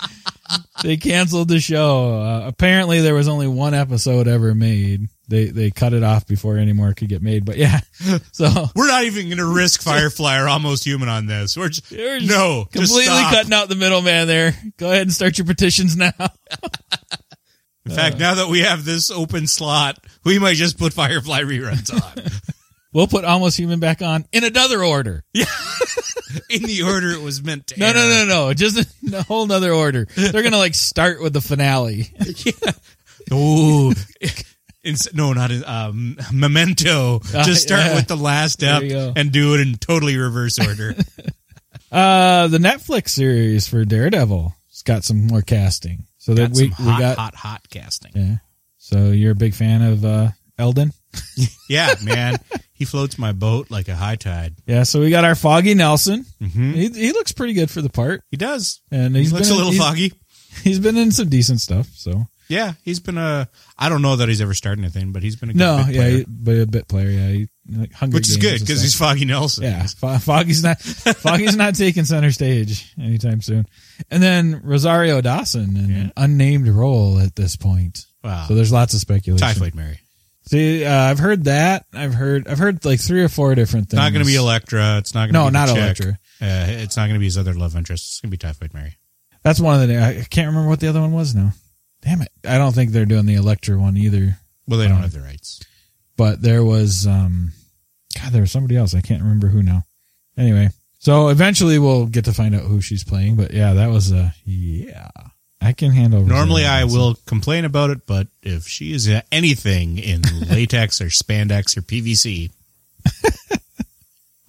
they 0.82 0.96
canceled 0.96 1.48
the 1.48 1.60
show. 1.60 2.20
Uh, 2.22 2.46
apparently, 2.46 3.00
there 3.00 3.14
was 3.14 3.28
only 3.28 3.46
one 3.48 3.74
episode 3.74 4.26
ever 4.28 4.54
made. 4.54 5.08
They 5.32 5.46
they 5.46 5.70
cut 5.70 5.94
it 5.94 6.02
off 6.02 6.26
before 6.26 6.58
any 6.58 6.74
more 6.74 6.92
could 6.92 7.08
get 7.08 7.22
made. 7.22 7.46
But 7.46 7.56
yeah, 7.56 7.80
so 8.32 8.66
We're 8.76 8.88
not 8.88 9.04
even 9.04 9.28
going 9.28 9.38
to 9.38 9.46
risk 9.46 9.80
Firefly 9.80 10.38
or 10.38 10.46
Almost 10.46 10.84
Human 10.84 11.08
on 11.08 11.24
this. 11.24 11.56
We're 11.56 11.70
just, 11.70 11.90
You're 11.90 12.18
just 12.18 12.30
no, 12.30 12.66
completely 12.70 13.04
stop. 13.04 13.32
cutting 13.32 13.52
out 13.54 13.70
the 13.70 13.74
middleman 13.74 14.28
there. 14.28 14.54
Go 14.76 14.90
ahead 14.90 15.02
and 15.02 15.12
start 15.12 15.38
your 15.38 15.46
petitions 15.46 15.96
now. 15.96 16.12
In 17.86 17.92
fact, 17.92 18.18
now 18.18 18.34
that 18.34 18.48
we 18.48 18.60
have 18.60 18.84
this 18.84 19.10
open 19.10 19.46
slot, 19.46 19.98
we 20.22 20.38
might 20.38 20.56
just 20.56 20.78
put 20.78 20.92
Firefly 20.92 21.40
reruns 21.40 21.90
on 21.92 22.24
We'll 22.92 23.06
put 23.06 23.24
almost 23.24 23.56
human 23.56 23.80
back 23.80 24.02
on 24.02 24.26
in 24.32 24.44
another 24.44 24.84
order. 24.84 25.24
Yeah. 25.32 25.46
in 26.50 26.62
the 26.64 26.82
order 26.82 27.10
it 27.10 27.22
was 27.22 27.42
meant 27.42 27.68
to. 27.68 27.80
No, 27.80 27.86
air. 27.86 27.94
no, 27.94 28.08
no, 28.08 28.24
no. 28.26 28.52
Just 28.54 28.86
a 29.14 29.22
whole 29.22 29.46
nother 29.46 29.72
order. 29.72 30.06
They're 30.14 30.42
gonna 30.42 30.58
like 30.58 30.74
start 30.74 31.22
with 31.22 31.32
the 31.32 31.40
finale. 31.40 32.10
Oh, 33.30 33.94
Ins- 34.84 35.14
no, 35.14 35.32
not 35.32 35.50
in, 35.52 35.64
um, 35.64 36.16
Memento. 36.32 37.20
Ah, 37.34 37.44
Just 37.44 37.62
start 37.62 37.86
yeah. 37.86 37.94
with 37.94 38.08
the 38.08 38.16
last 38.16 38.58
There 38.60 38.74
ep 38.76 38.82
you 38.82 38.88
go. 38.90 39.12
and 39.14 39.30
do 39.30 39.54
it 39.54 39.60
in 39.60 39.76
totally 39.76 40.16
reverse 40.16 40.58
order. 40.58 40.94
Uh, 41.90 42.48
the 42.48 42.56
Netflix 42.58 43.10
series 43.10 43.68
for 43.68 43.84
Daredevil 43.84 44.54
has 44.70 44.82
got 44.82 45.04
some 45.04 45.26
more 45.26 45.42
casting. 45.42 46.06
So 46.16 46.32
that 46.34 46.52
we 46.52 46.70
some 46.70 46.86
we 46.86 46.92
got 46.98 47.18
hot, 47.18 47.34
hot 47.34 47.68
casting. 47.68 48.12
yeah. 48.14 48.36
So 48.78 49.10
you're 49.10 49.32
a 49.32 49.36
big 49.36 49.54
fan 49.54 49.82
of 49.82 50.02
uh 50.04 50.28
Elden? 50.58 50.92
Yeah, 51.68 51.94
man, 52.02 52.36
he 52.72 52.84
floats 52.86 53.18
my 53.18 53.32
boat 53.32 53.70
like 53.70 53.88
a 53.88 53.94
high 53.94 54.16
tide. 54.16 54.54
Yeah. 54.66 54.84
So 54.84 55.00
we 55.00 55.10
got 55.10 55.24
our 55.24 55.34
Foggy 55.34 55.74
Nelson. 55.74 56.24
Mhm. 56.40 56.74
He 56.74 56.88
he 56.88 57.12
looks 57.12 57.32
pretty 57.32 57.52
good 57.52 57.70
for 57.70 57.82
the 57.82 57.90
part, 57.90 58.22
He 58.30 58.36
does. 58.38 58.80
and 58.90 59.14
He 59.14 59.22
he's 59.22 59.32
looks 59.32 59.48
been 59.48 59.54
a 59.54 59.56
little 59.58 59.72
he's, 59.72 59.80
foggy. 59.80 60.12
He's 60.62 60.78
been 60.80 60.96
in 60.96 61.12
some 61.12 61.28
decent 61.28 61.60
stuff. 61.60 61.88
So 61.94 62.26
Yeah, 62.48 62.72
he's 62.84 63.00
been 63.00 63.16
a. 63.18 63.48
I 63.78 63.88
don't 63.88 64.02
know 64.02 64.16
that 64.16 64.28
he's 64.28 64.40
ever 64.40 64.54
started 64.54 64.82
anything, 64.82 65.12
but 65.12 65.22
he's 65.22 65.36
been 65.36 65.50
a 65.50 65.52
good 65.52 65.58
no, 65.58 65.82
bit 65.86 65.94
yeah, 65.94 66.00
player. 66.02 66.16
he, 66.18 66.24
but 66.28 66.58
a 66.58 66.66
bit 66.66 66.88
player. 66.88 67.08
Yeah, 67.10 67.28
he, 67.28 67.48
like 67.74 67.92
Hunger 67.92 68.14
which 68.16 68.28
is 68.28 68.36
Games 68.36 68.42
good 68.44 68.52
and 68.52 68.60
because 68.66 68.78
stuff. 68.78 68.84
he's 68.84 68.94
Foggy 68.98 69.24
Nelson. 69.24 69.64
Yeah, 69.64 69.86
Fo- 69.86 70.18
Foggy's 70.18 70.62
not 70.62 70.80
Foggy's 70.82 71.56
not 71.56 71.74
taking 71.74 72.04
center 72.04 72.30
stage 72.32 72.92
anytime 73.00 73.40
soon. 73.40 73.66
And 74.10 74.22
then 74.22 74.60
Rosario 74.64 75.20
Dawson 75.20 75.76
in 75.76 75.90
an 75.92 76.12
unnamed 76.16 76.68
role 76.68 77.18
at 77.20 77.34
this 77.36 77.56
point. 77.56 78.04
Wow. 78.22 78.46
So 78.48 78.54
there's 78.54 78.72
lots 78.72 78.92
of 78.94 79.00
speculation. 79.00 79.46
Typhoid 79.46 79.74
Mary. 79.74 79.98
See, 80.44 80.84
uh, 80.84 80.92
I've 80.92 81.20
heard 81.20 81.44
that. 81.44 81.86
I've 81.94 82.12
heard 82.14 82.48
I've 82.48 82.58
heard 82.58 82.84
like 82.84 83.00
three 83.00 83.22
or 83.22 83.28
four 83.28 83.54
different 83.54 83.88
things. 83.90 83.98
Not 83.98 84.12
going 84.12 84.24
to 84.24 84.28
be 84.30 84.34
Elektra. 84.36 84.98
It's 84.98 85.14
not 85.14 85.30
going 85.30 85.34
to 85.34 85.38
No, 85.38 85.44
be 85.44 85.52
the 85.52 85.52
not 85.52 85.68
chick. 85.68 85.76
Elektra. 85.78 86.18
Uh, 86.40 86.66
it's 86.82 86.96
not 86.96 87.04
going 87.04 87.14
to 87.14 87.20
be 87.20 87.26
his 87.26 87.38
other 87.38 87.54
love 87.54 87.76
interest. 87.76 88.04
It's 88.08 88.20
going 88.20 88.30
to 88.30 88.36
be 88.36 88.38
Typhoid 88.38 88.74
Mary. 88.74 88.96
That's 89.44 89.60
one 89.60 89.80
of 89.80 89.88
the. 89.88 90.02
I 90.02 90.24
can't 90.28 90.48
remember 90.48 90.68
what 90.68 90.80
the 90.80 90.88
other 90.88 91.00
one 91.00 91.12
was 91.12 91.34
now. 91.34 91.52
Damn 92.02 92.22
it! 92.22 92.32
I 92.46 92.58
don't 92.58 92.74
think 92.74 92.90
they're 92.90 93.06
doing 93.06 93.26
the 93.26 93.34
Elektra 93.36 93.78
one 93.78 93.96
either. 93.96 94.36
Well, 94.66 94.78
they 94.78 94.86
don't 94.86 94.96
Um, 94.96 95.02
have 95.02 95.12
the 95.12 95.20
rights. 95.20 95.60
But 96.16 96.42
there 96.42 96.64
was 96.64 97.06
um 97.06 97.52
God, 98.18 98.32
there 98.32 98.42
was 98.42 98.52
somebody 98.52 98.76
else. 98.76 98.94
I 98.94 99.00
can't 99.00 99.22
remember 99.22 99.48
who 99.48 99.62
now. 99.62 99.84
Anyway, 100.36 100.68
so 100.98 101.28
eventually 101.28 101.78
we'll 101.78 102.06
get 102.06 102.24
to 102.26 102.32
find 102.32 102.54
out 102.54 102.62
who 102.62 102.80
she's 102.80 103.04
playing. 103.04 103.36
But 103.36 103.52
yeah, 103.52 103.74
that 103.74 103.88
was 103.88 104.12
a 104.12 104.34
yeah. 104.44 105.10
I 105.60 105.72
can 105.72 105.92
handle. 105.92 106.24
Normally, 106.24 106.64
I 106.64 106.84
will 106.84 107.14
complain 107.26 107.64
about 107.64 107.90
it, 107.90 108.04
but 108.04 108.26
if 108.42 108.66
she 108.66 108.92
is 108.92 109.08
anything 109.30 109.96
in 109.98 110.22
latex 110.50 111.00
or 111.00 111.06
spandex 111.06 111.76
or 111.76 111.82
PVC, 111.82 112.50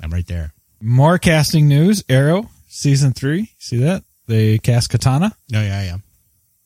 I'm 0.02 0.12
right 0.12 0.26
there. 0.26 0.54
More 0.82 1.18
casting 1.20 1.68
news. 1.68 2.04
Arrow 2.10 2.50
season 2.68 3.14
three. 3.14 3.52
See 3.60 3.78
that 3.78 4.04
they 4.28 4.58
cast 4.58 4.90
Katana. 4.90 5.34
No, 5.52 5.62
yeah, 5.62 5.84
yeah. 5.84 5.98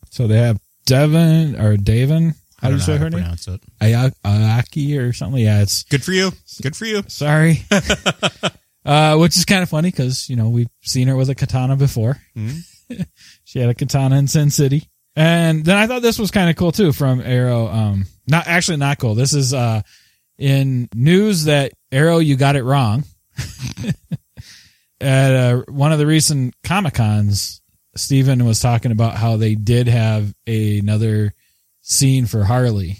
So 0.09 0.27
they 0.27 0.37
have 0.37 0.59
Devon 0.87 1.55
or 1.59 1.75
Davin. 1.75 2.33
How 2.59 2.69
do 2.69 2.75
you 2.75 2.81
say 2.81 2.97
her 2.97 3.09
name? 3.09 3.19
pronounce 3.21 3.47
it. 3.47 3.61
Aya- 3.79 4.11
Ayaki 4.25 4.99
or 4.99 5.13
something. 5.13 5.39
Yeah, 5.43 5.61
it's 5.61 5.83
Good 5.83 6.03
for 6.03 6.11
you. 6.11 6.31
Good 6.63 6.75
for 6.75 6.85
you. 6.85 7.03
sorry. 7.07 7.61
uh, 8.85 9.17
which 9.17 9.37
is 9.37 9.45
kind 9.45 9.61
of 9.61 9.69
funny 9.69 9.91
because 9.91 10.27
you 10.29 10.35
know 10.35 10.49
we've 10.49 10.69
seen 10.81 11.07
her 11.07 11.15
with 11.15 11.29
a 11.29 11.35
katana 11.35 11.75
before. 11.75 12.17
she 13.43 13.59
had 13.59 13.69
a 13.69 13.75
katana 13.75 14.15
in 14.17 14.27
Sin 14.27 14.49
City, 14.49 14.89
and 15.15 15.63
then 15.63 15.77
I 15.77 15.85
thought 15.85 16.01
this 16.01 16.17
was 16.17 16.31
kind 16.31 16.49
of 16.49 16.55
cool 16.55 16.71
too 16.71 16.91
from 16.93 17.21
Arrow. 17.21 17.67
Um, 17.67 18.05
not 18.27 18.47
actually 18.47 18.77
not 18.77 18.97
cool. 18.97 19.13
This 19.13 19.33
is 19.33 19.53
uh 19.53 19.81
in 20.39 20.89
news 20.95 21.45
that 21.45 21.73
Arrow 21.91 22.17
you 22.19 22.37
got 22.37 22.55
it 22.55 22.63
wrong. 22.63 23.03
At 24.99 25.31
uh, 25.35 25.61
one 25.69 25.91
of 25.91 25.99
the 25.99 26.07
recent 26.07 26.55
Comic 26.63 26.95
Cons, 26.95 27.61
Steven 27.99 28.45
was 28.45 28.59
talking 28.59 28.91
about 28.91 29.15
how 29.17 29.37
they 29.37 29.55
did 29.55 29.87
have 29.87 30.33
another 30.47 31.33
scene 31.81 32.25
for 32.25 32.43
Harley, 32.43 32.97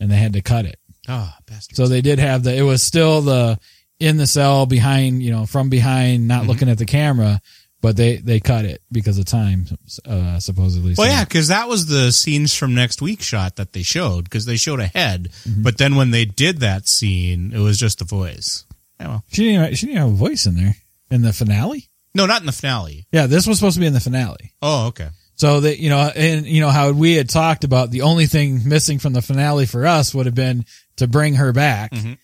and 0.00 0.10
they 0.10 0.16
had 0.16 0.32
to 0.34 0.42
cut 0.42 0.64
it. 0.64 0.78
Ah, 1.08 1.36
bastard. 1.46 1.76
So 1.76 1.86
they 1.88 2.00
did 2.00 2.18
have 2.18 2.42
the. 2.42 2.54
It 2.54 2.62
was 2.62 2.82
still 2.82 3.20
the 3.22 3.58
in 4.00 4.16
the 4.16 4.26
cell 4.26 4.66
behind, 4.66 5.22
you 5.22 5.30
know, 5.30 5.46
from 5.46 5.68
behind, 5.70 6.28
not 6.28 6.46
looking 6.46 6.68
at 6.68 6.78
the 6.78 6.84
camera, 6.84 7.40
but 7.80 7.96
they 7.96 8.16
they 8.16 8.38
cut 8.40 8.64
it 8.64 8.82
because 8.92 9.18
of 9.18 9.24
time, 9.24 9.66
uh, 10.04 10.38
supposedly. 10.38 10.94
well, 10.96 11.06
So- 11.08 11.12
yeah, 11.12 11.24
because 11.24 11.48
that 11.48 11.68
was 11.68 11.86
the 11.86 12.12
scenes 12.12 12.54
from 12.54 12.74
next 12.74 13.00
week 13.02 13.22
shot 13.22 13.56
that 13.56 13.72
they 13.72 13.82
showed 13.82 14.24
because 14.24 14.44
they 14.44 14.56
showed 14.56 14.80
a 14.80 14.86
head, 14.86 15.30
Mm-hmm. 15.48 15.62
but 15.62 15.78
then 15.78 15.96
when 15.96 16.10
they 16.10 16.24
did 16.26 16.60
that 16.60 16.86
scene, 16.88 17.52
it 17.54 17.58
was 17.60 17.78
just 17.78 18.00
a 18.00 18.04
voice. 18.04 18.64
Yeah, 19.00 19.08
well, 19.08 19.24
She 19.32 19.44
didn't. 19.52 19.76
She 19.76 19.86
didn't 19.86 19.98
have 20.02 20.08
a 20.10 20.12
voice 20.12 20.44
in 20.46 20.56
there 20.56 20.76
in 21.10 21.22
the 21.22 21.32
finale. 21.32 21.88
No, 22.14 22.26
not 22.26 22.40
in 22.40 22.46
the 22.46 22.52
finale. 22.52 23.06
Yeah, 23.12 23.26
this 23.26 23.46
was 23.46 23.58
supposed 23.58 23.74
to 23.74 23.80
be 23.80 23.86
in 23.86 23.92
the 23.94 24.00
finale. 24.00 24.52
Oh, 24.62 24.88
okay. 24.88 25.08
So 25.36 25.60
that 25.60 25.78
you 25.78 25.88
know, 25.88 26.10
and 26.14 26.46
you 26.46 26.60
know 26.60 26.70
how 26.70 26.90
we 26.92 27.14
had 27.14 27.28
talked 27.28 27.62
about 27.64 27.90
the 27.90 28.02
only 28.02 28.26
thing 28.26 28.68
missing 28.68 28.98
from 28.98 29.12
the 29.12 29.22
finale 29.22 29.66
for 29.66 29.86
us 29.86 30.12
would 30.14 30.26
have 30.26 30.34
been 30.34 30.64
to 30.96 31.06
bring 31.06 31.34
her 31.34 31.52
back. 31.52 31.92
Mhm. 31.92 32.18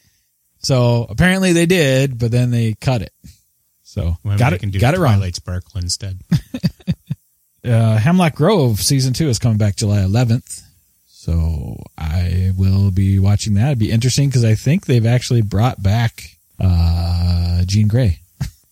So 0.59 1.07
apparently 1.09 1.53
they 1.53 1.67
did, 1.67 2.19
but 2.19 2.31
then 2.33 2.51
they 2.51 2.75
cut 2.81 3.03
it. 3.03 3.13
So 3.83 4.17
got 4.39 4.53
it, 4.53 4.59
can 4.59 4.71
do 4.71 4.81
got 4.81 4.95
it 4.95 4.99
wrong. 4.99 5.15
Twilight 5.19 5.37
Sparkle 5.37 5.81
instead. 5.81 6.19
uh, 7.65 7.97
Hemlock 7.99 8.35
Grove 8.35 8.81
season 8.81 9.13
two 9.13 9.29
is 9.29 9.39
coming 9.39 9.59
back 9.59 9.77
July 9.77 9.99
11th. 9.99 10.63
So 11.07 11.77
I 11.97 12.53
will 12.57 12.91
be 12.91 13.19
watching 13.19 13.55
that. 13.55 13.69
It'd 13.69 13.79
be 13.79 13.91
interesting 13.93 14.29
because 14.29 14.45
I 14.45 14.55
think 14.57 14.87
they've 14.87 15.07
actually 15.07 15.43
brought 15.43 15.83
back, 15.83 16.37
uh, 16.61 17.63
Jean 17.65 17.89
Grey. 17.89 18.19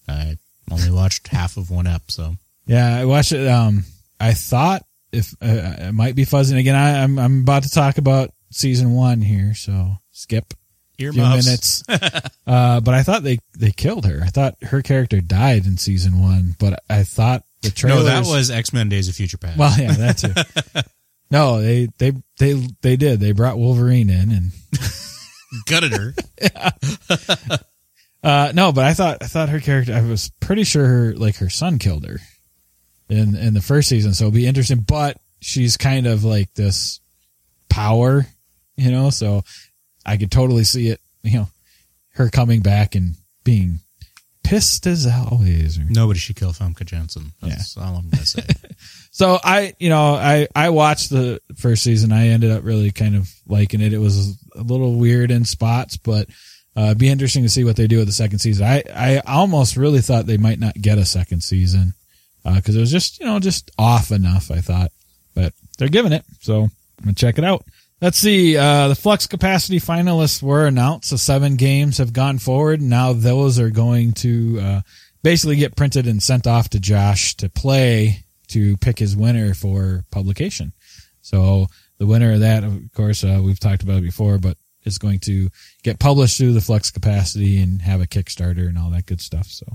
I 0.08 0.36
only 0.72 0.90
watched 0.90 1.28
half 1.28 1.56
of 1.56 1.70
one 1.70 1.86
ep, 1.86 2.10
so 2.10 2.34
Yeah, 2.66 2.96
I 2.96 3.04
watched 3.04 3.32
it. 3.32 3.46
Um, 3.46 3.84
I 4.18 4.32
thought 4.32 4.82
if, 5.12 5.34
uh, 5.42 5.88
it 5.88 5.94
might 5.94 6.14
be 6.14 6.24
fuzzing 6.24 6.58
again. 6.58 6.74
I, 6.74 7.02
I'm, 7.02 7.18
I'm 7.18 7.40
about 7.42 7.64
to 7.64 7.70
talk 7.70 7.98
about 7.98 8.30
season 8.50 8.94
one 8.94 9.20
here. 9.20 9.54
So 9.54 9.96
skip 10.10 10.54
a 10.54 10.56
few 10.96 11.12
minutes. 11.12 11.82
uh, 12.46 12.80
but 12.80 12.94
I 12.94 13.02
thought 13.02 13.22
they, 13.22 13.38
they 13.58 13.72
killed 13.72 14.06
her. 14.06 14.22
I 14.22 14.28
thought 14.28 14.54
her 14.62 14.82
character 14.82 15.20
died 15.20 15.66
in 15.66 15.76
season 15.76 16.20
one, 16.20 16.54
but 16.58 16.82
I 16.88 17.04
thought 17.04 17.44
the 17.62 17.70
trailer. 17.70 18.00
No, 18.00 18.04
that 18.04 18.26
was 18.26 18.50
X 18.50 18.72
Men: 18.72 18.88
Days 18.88 19.08
of 19.08 19.14
Future 19.14 19.38
Past. 19.38 19.58
Well, 19.58 19.78
yeah, 19.78 19.92
that 19.92 20.18
too. 20.18 20.82
no, 21.30 21.60
they 21.60 21.88
they 21.98 22.12
they 22.38 22.54
they 22.82 22.96
did. 22.96 23.20
They 23.20 23.32
brought 23.32 23.56
Wolverine 23.56 24.10
in, 24.10 24.32
and 24.32 24.50
gutted 25.66 25.92
her. 25.92 26.14
uh, 28.22 28.52
no, 28.54 28.72
but 28.72 28.84
I 28.84 28.94
thought 28.94 29.18
I 29.22 29.26
thought 29.26 29.48
her 29.48 29.60
character. 29.60 29.94
I 29.94 30.02
was 30.02 30.30
pretty 30.40 30.64
sure 30.64 30.86
her 30.86 31.14
like 31.14 31.36
her 31.36 31.50
son 31.50 31.78
killed 31.78 32.06
her 32.06 32.20
in 33.08 33.34
in 33.34 33.54
the 33.54 33.62
first 33.62 33.88
season. 33.88 34.14
So 34.14 34.26
it'll 34.26 34.34
be 34.34 34.46
interesting. 34.46 34.80
But 34.80 35.18
she's 35.40 35.76
kind 35.76 36.06
of 36.06 36.24
like 36.24 36.52
this 36.54 37.00
power, 37.68 38.26
you 38.76 38.90
know. 38.90 39.10
So 39.10 39.42
I 40.06 40.16
could 40.16 40.30
totally 40.30 40.64
see 40.64 40.88
it. 40.88 41.00
You 41.22 41.38
know, 41.40 41.48
her 42.14 42.28
coming 42.28 42.60
back 42.60 42.94
and 42.94 43.14
being 43.44 43.80
pissed 44.44 44.86
as 44.86 45.06
always. 45.06 45.78
Nobody 45.78 46.18
should 46.18 46.36
kill 46.36 46.52
Famke 46.52 46.84
Janssen. 46.84 47.32
That's 47.40 47.76
all 47.76 47.96
I'm 47.96 48.10
gonna 48.10 48.26
say. 48.26 48.42
So 49.14 49.38
I, 49.44 49.74
you 49.78 49.90
know, 49.90 50.14
I, 50.14 50.48
I 50.56 50.70
watched 50.70 51.10
the 51.10 51.38
first 51.56 51.82
season. 51.82 52.12
I 52.12 52.28
ended 52.28 52.50
up 52.50 52.64
really 52.64 52.90
kind 52.90 53.14
of 53.14 53.30
liking 53.46 53.82
it. 53.82 53.92
It 53.92 53.98
was 53.98 54.38
a 54.56 54.62
little 54.62 54.94
weird 54.94 55.30
in 55.30 55.44
spots, 55.44 55.98
but, 55.98 56.28
uh, 56.76 56.86
it'd 56.86 56.98
be 56.98 57.08
interesting 57.08 57.42
to 57.42 57.48
see 57.48 57.64
what 57.64 57.76
they 57.76 57.86
do 57.86 57.98
with 57.98 58.06
the 58.06 58.12
second 58.12 58.38
season. 58.38 58.66
I, 58.66 58.82
I 58.94 59.18
almost 59.26 59.76
really 59.76 60.00
thought 60.00 60.26
they 60.26 60.38
might 60.38 60.58
not 60.58 60.74
get 60.74 60.98
a 60.98 61.04
second 61.04 61.42
season, 61.42 61.94
uh, 62.44 62.60
cause 62.64 62.74
it 62.74 62.80
was 62.80 62.90
just, 62.90 63.20
you 63.20 63.26
know, 63.26 63.38
just 63.38 63.70
off 63.78 64.10
enough, 64.10 64.50
I 64.50 64.60
thought, 64.60 64.90
but 65.34 65.52
they're 65.78 65.88
giving 65.88 66.12
it. 66.12 66.24
So 66.40 66.62
I'm 66.62 66.70
gonna 67.04 67.14
check 67.14 67.38
it 67.38 67.44
out. 67.44 67.64
Let's 68.00 68.18
see. 68.18 68.56
Uh, 68.56 68.88
the 68.88 68.96
flux 68.96 69.26
capacity 69.26 69.78
finalists 69.78 70.42
were 70.42 70.66
announced. 70.66 71.10
The 71.10 71.18
seven 71.18 71.56
games 71.56 71.98
have 71.98 72.12
gone 72.12 72.38
forward. 72.38 72.82
Now 72.82 73.12
those 73.12 73.60
are 73.60 73.70
going 73.70 74.14
to, 74.14 74.60
uh, 74.60 74.80
basically 75.22 75.56
get 75.56 75.76
printed 75.76 76.06
and 76.06 76.22
sent 76.22 76.46
off 76.46 76.70
to 76.70 76.80
Josh 76.80 77.36
to 77.36 77.48
play 77.48 78.24
to 78.48 78.76
pick 78.78 78.98
his 78.98 79.16
winner 79.16 79.54
for 79.54 80.04
publication. 80.10 80.72
So 81.20 81.68
the 81.98 82.06
winner 82.06 82.32
of 82.32 82.40
that, 82.40 82.64
of 82.64 82.92
course, 82.92 83.22
uh, 83.22 83.40
we've 83.42 83.60
talked 83.60 83.84
about 83.84 83.98
it 83.98 84.02
before, 84.02 84.38
but 84.38 84.56
is 84.84 84.98
going 84.98 85.20
to 85.20 85.48
get 85.82 85.98
published 85.98 86.38
through 86.38 86.52
the 86.52 86.60
flux 86.60 86.90
capacity 86.90 87.58
and 87.60 87.82
have 87.82 88.00
a 88.00 88.06
Kickstarter 88.06 88.68
and 88.68 88.78
all 88.78 88.90
that 88.90 89.06
good 89.06 89.20
stuff. 89.20 89.46
So 89.46 89.66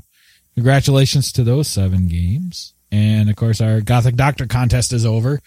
congratulations 0.56 1.32
to 1.34 1.44
those 1.44 1.68
seven 1.68 2.08
games. 2.08 2.74
And 2.92 3.30
of 3.30 3.36
course, 3.36 3.62
our 3.62 3.82
Gothic 3.82 4.16
Doctor 4.16 4.48
contest 4.48 4.94
is 4.94 5.06
over. 5.06 5.42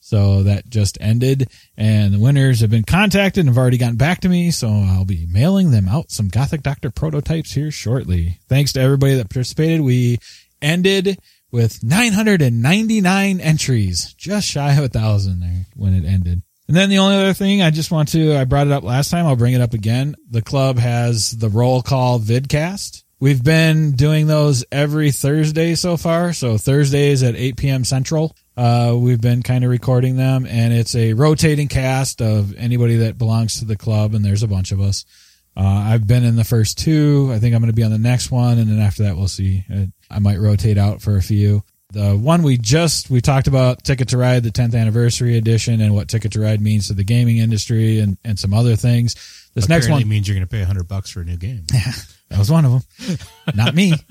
So 0.00 0.44
that 0.44 0.68
just 0.68 0.98
ended 1.00 1.50
and 1.76 2.14
the 2.14 2.20
winners 2.20 2.60
have 2.60 2.70
been 2.70 2.84
contacted 2.84 3.40
and 3.40 3.48
have 3.48 3.58
already 3.58 3.76
gotten 3.76 3.96
back 3.96 4.20
to 4.20 4.28
me. 4.28 4.52
So 4.52 4.68
I'll 4.68 5.04
be 5.04 5.26
mailing 5.28 5.72
them 5.72 5.88
out 5.88 6.12
some 6.12 6.28
Gothic 6.28 6.62
Doctor 6.62 6.92
prototypes 6.92 7.52
here 7.52 7.72
shortly. 7.72 8.38
Thanks 8.48 8.72
to 8.74 8.80
everybody 8.80 9.16
that 9.16 9.30
participated. 9.30 9.80
We 9.80 10.18
ended 10.62 11.18
with 11.50 11.82
999 11.82 13.40
entries, 13.40 14.14
just 14.14 14.46
shy 14.46 14.74
of 14.74 14.84
a 14.84 14.88
thousand 14.88 15.40
there 15.40 15.66
when 15.74 15.94
it 15.94 16.04
ended. 16.04 16.42
And 16.68 16.76
then 16.76 16.90
the 16.90 16.98
only 16.98 17.16
other 17.16 17.32
thing 17.32 17.62
I 17.62 17.70
just 17.70 17.92
want 17.92 18.08
to, 18.10 18.36
I 18.36 18.44
brought 18.44 18.66
it 18.66 18.72
up 18.72 18.82
last 18.82 19.10
time. 19.10 19.26
I'll 19.26 19.36
bring 19.36 19.54
it 19.54 19.60
up 19.60 19.72
again. 19.72 20.16
The 20.30 20.42
club 20.42 20.78
has 20.78 21.30
the 21.30 21.48
roll 21.48 21.82
call 21.82 22.18
vidcast. 22.18 23.04
We've 23.18 23.42
been 23.42 23.92
doing 23.92 24.26
those 24.26 24.64
every 24.70 25.10
Thursday 25.10 25.74
so 25.74 25.96
far. 25.96 26.32
So 26.32 26.58
Thursdays 26.58 27.22
at 27.22 27.34
8 27.36 27.56
p.m. 27.56 27.84
Central. 27.84 28.36
Uh, 28.56 28.94
we've 28.98 29.20
been 29.20 29.42
kind 29.42 29.64
of 29.64 29.70
recording 29.70 30.16
them 30.16 30.46
and 30.46 30.72
it's 30.74 30.94
a 30.94 31.12
rotating 31.12 31.68
cast 31.68 32.20
of 32.20 32.54
anybody 32.56 32.96
that 32.96 33.16
belongs 33.16 33.60
to 33.60 33.64
the 33.64 33.76
club. 33.76 34.14
And 34.14 34.24
there's 34.24 34.42
a 34.42 34.48
bunch 34.48 34.72
of 34.72 34.80
us. 34.80 35.04
Uh, 35.56 35.62
I've 35.62 36.06
been 36.06 36.24
in 36.24 36.36
the 36.36 36.44
first 36.44 36.78
two. 36.78 37.30
I 37.32 37.38
think 37.38 37.54
I'm 37.54 37.62
going 37.62 37.72
to 37.72 37.76
be 37.76 37.84
on 37.84 37.90
the 37.90 37.98
next 37.98 38.30
one. 38.30 38.58
And 38.58 38.68
then 38.68 38.80
after 38.80 39.04
that, 39.04 39.16
we'll 39.16 39.28
see. 39.28 39.64
I, 39.70 39.90
I 40.10 40.18
might 40.18 40.38
rotate 40.38 40.76
out 40.76 41.00
for 41.00 41.16
a 41.16 41.22
few. 41.22 41.62
The 41.90 42.16
one 42.16 42.42
we 42.42 42.58
just, 42.58 43.10
we 43.10 43.20
talked 43.20 43.46
about 43.46 43.84
Ticket 43.84 44.08
to 44.08 44.18
Ride, 44.18 44.42
the 44.42 44.50
10th 44.50 44.74
anniversary 44.74 45.36
edition 45.38 45.80
and 45.80 45.94
what 45.94 46.08
Ticket 46.08 46.32
to 46.32 46.40
Ride 46.40 46.60
means 46.60 46.88
to 46.88 46.94
the 46.94 47.04
gaming 47.04 47.38
industry 47.38 48.00
and, 48.00 48.18
and 48.24 48.38
some 48.38 48.52
other 48.52 48.74
things. 48.76 49.14
This 49.54 49.68
next 49.68 49.88
one, 49.88 50.06
means 50.06 50.28
you're 50.28 50.34
gonna 50.36 50.46
pay 50.46 50.62
hundred 50.62 50.88
bucks 50.88 51.10
for 51.10 51.20
a 51.20 51.24
new 51.24 51.36
game. 51.36 51.64
Yeah. 51.72 51.92
That 52.30 52.40
was 52.40 52.50
one 52.50 52.64
of 52.64 52.72
them. 52.72 53.18
Not 53.54 53.74
me. 53.74 53.94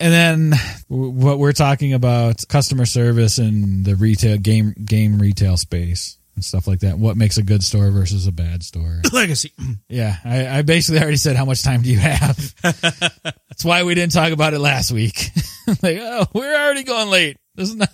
And 0.00 0.12
then 0.12 0.52
what 0.86 1.40
we're 1.40 1.52
talking 1.52 1.92
about 1.92 2.46
customer 2.48 2.86
service 2.86 3.38
and 3.38 3.84
the 3.84 3.96
retail 3.96 4.38
game, 4.38 4.72
game 4.84 5.18
retail 5.18 5.56
space 5.56 6.18
and 6.36 6.44
stuff 6.44 6.68
like 6.68 6.80
that. 6.80 6.98
What 6.98 7.16
makes 7.16 7.36
a 7.36 7.42
good 7.42 7.64
store 7.64 7.90
versus 7.90 8.28
a 8.28 8.32
bad 8.32 8.62
store. 8.62 9.02
Legacy. 9.12 9.52
Yeah. 9.88 10.16
I, 10.24 10.58
I 10.58 10.62
basically 10.62 11.00
already 11.00 11.16
said, 11.16 11.34
how 11.34 11.44
much 11.46 11.64
time 11.64 11.82
do 11.82 11.90
you 11.90 11.98
have? 11.98 12.54
That's 12.62 13.64
why 13.64 13.82
we 13.82 13.96
didn't 13.96 14.12
talk 14.12 14.30
about 14.30 14.54
it 14.54 14.60
last 14.60 14.92
week. 14.92 15.30
like, 15.82 15.98
oh, 16.00 16.26
we're 16.32 16.54
already 16.54 16.84
going 16.84 17.08
late. 17.08 17.36
This 17.54 17.68
is 17.70 17.76
not, 17.76 17.90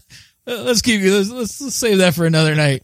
uh, 0.47 0.63
let's 0.63 0.83
keep 0.83 1.01
you, 1.01 1.17
let's, 1.17 1.31
let's, 1.31 1.61
let's 1.61 1.77
save 1.77 1.99
that 1.99 2.15
for 2.15 2.27
another 2.27 2.55
night. 2.55 2.83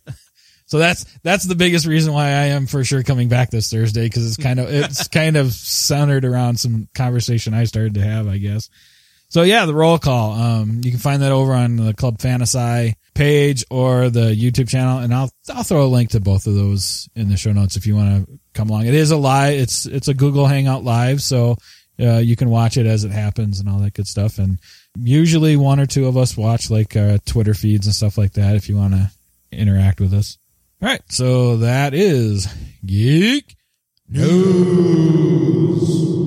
So 0.67 0.79
that's 0.79 1.05
that's 1.25 1.45
the 1.45 1.57
biggest 1.57 1.85
reason 1.85 2.13
why 2.13 2.27
I 2.27 2.47
am 2.47 2.67
for 2.67 2.85
sure 2.85 3.03
coming 3.03 3.29
back 3.29 3.51
this 3.51 3.71
Thursday 3.71 4.05
because 4.05 4.25
it's 4.25 4.37
kind 4.37 4.61
of 4.61 4.73
it's 4.73 5.09
kind 5.09 5.37
of 5.37 5.53
centered 5.53 6.25
around 6.25 6.61
some 6.61 6.89
conversation 6.95 7.55
I 7.55 7.65
started 7.65 7.95
to 7.95 8.03
have, 8.03 8.29
I 8.29 8.39
guess. 8.39 8.71
So 9.31 9.43
yeah, 9.43 9.67
the 9.67 9.75
roll 9.75 9.99
call. 9.99 10.33
Um, 10.33 10.81
you 10.85 10.93
can 10.93 11.01
find 11.01 11.23
that 11.23 11.33
over 11.33 11.55
on 11.55 11.75
the 11.75 11.93
Club 11.93 12.19
Fantasci 12.19 12.95
page 13.15 13.65
or 13.69 14.11
the 14.11 14.33
YouTube 14.35 14.69
channel, 14.69 14.99
and 14.99 15.13
I'll 15.13 15.31
I'll 15.53 15.65
throw 15.65 15.85
a 15.85 15.87
link 15.87 16.11
to 16.11 16.21
both 16.21 16.47
of 16.47 16.55
those 16.55 17.09
in 17.17 17.29
the 17.29 17.37
show 17.37 17.53
notes 17.53 17.77
if 17.77 17.85
you 17.85 17.97
want 17.97 18.27
to 18.27 18.39
come 18.55 18.71
along. 18.71 18.87
It 18.87 18.95
is 18.95 19.11
a 19.11 19.17
live. 19.17 19.59
It's 19.59 19.87
it's 19.87 20.07
a 20.07 20.15
Google 20.15 20.47
Hangout 20.47 20.85
live, 20.85 21.21
so 21.21 21.57
uh, 22.01 22.19
you 22.19 22.37
can 22.37 22.49
watch 22.49 22.77
it 22.77 22.87
as 22.87 23.03
it 23.03 23.11
happens 23.11 23.59
and 23.59 23.69
all 23.69 23.81
that 23.81 23.95
good 23.95 24.07
stuff. 24.07 24.39
And 24.39 24.59
usually 24.99 25.57
one 25.57 25.81
or 25.81 25.87
two 25.87 26.07
of 26.07 26.17
us 26.17 26.37
watch 26.37 26.71
like 26.71 26.97
uh, 26.97 27.19
Twitter 27.25 27.55
feeds 27.55 27.87
and 27.87 27.95
stuff 27.95 28.19
like 28.19 28.33
that 28.33 28.57
if 28.57 28.69
you 28.69 28.77
want 28.77 28.95
to 28.95 29.11
interact 29.53 30.01
with 30.01 30.15
us. 30.15 30.39
All 30.83 30.89
right, 30.89 31.03
so 31.09 31.59
that 31.59 31.95
is 31.95 32.53
geek 32.85 33.57
news. 34.09 36.20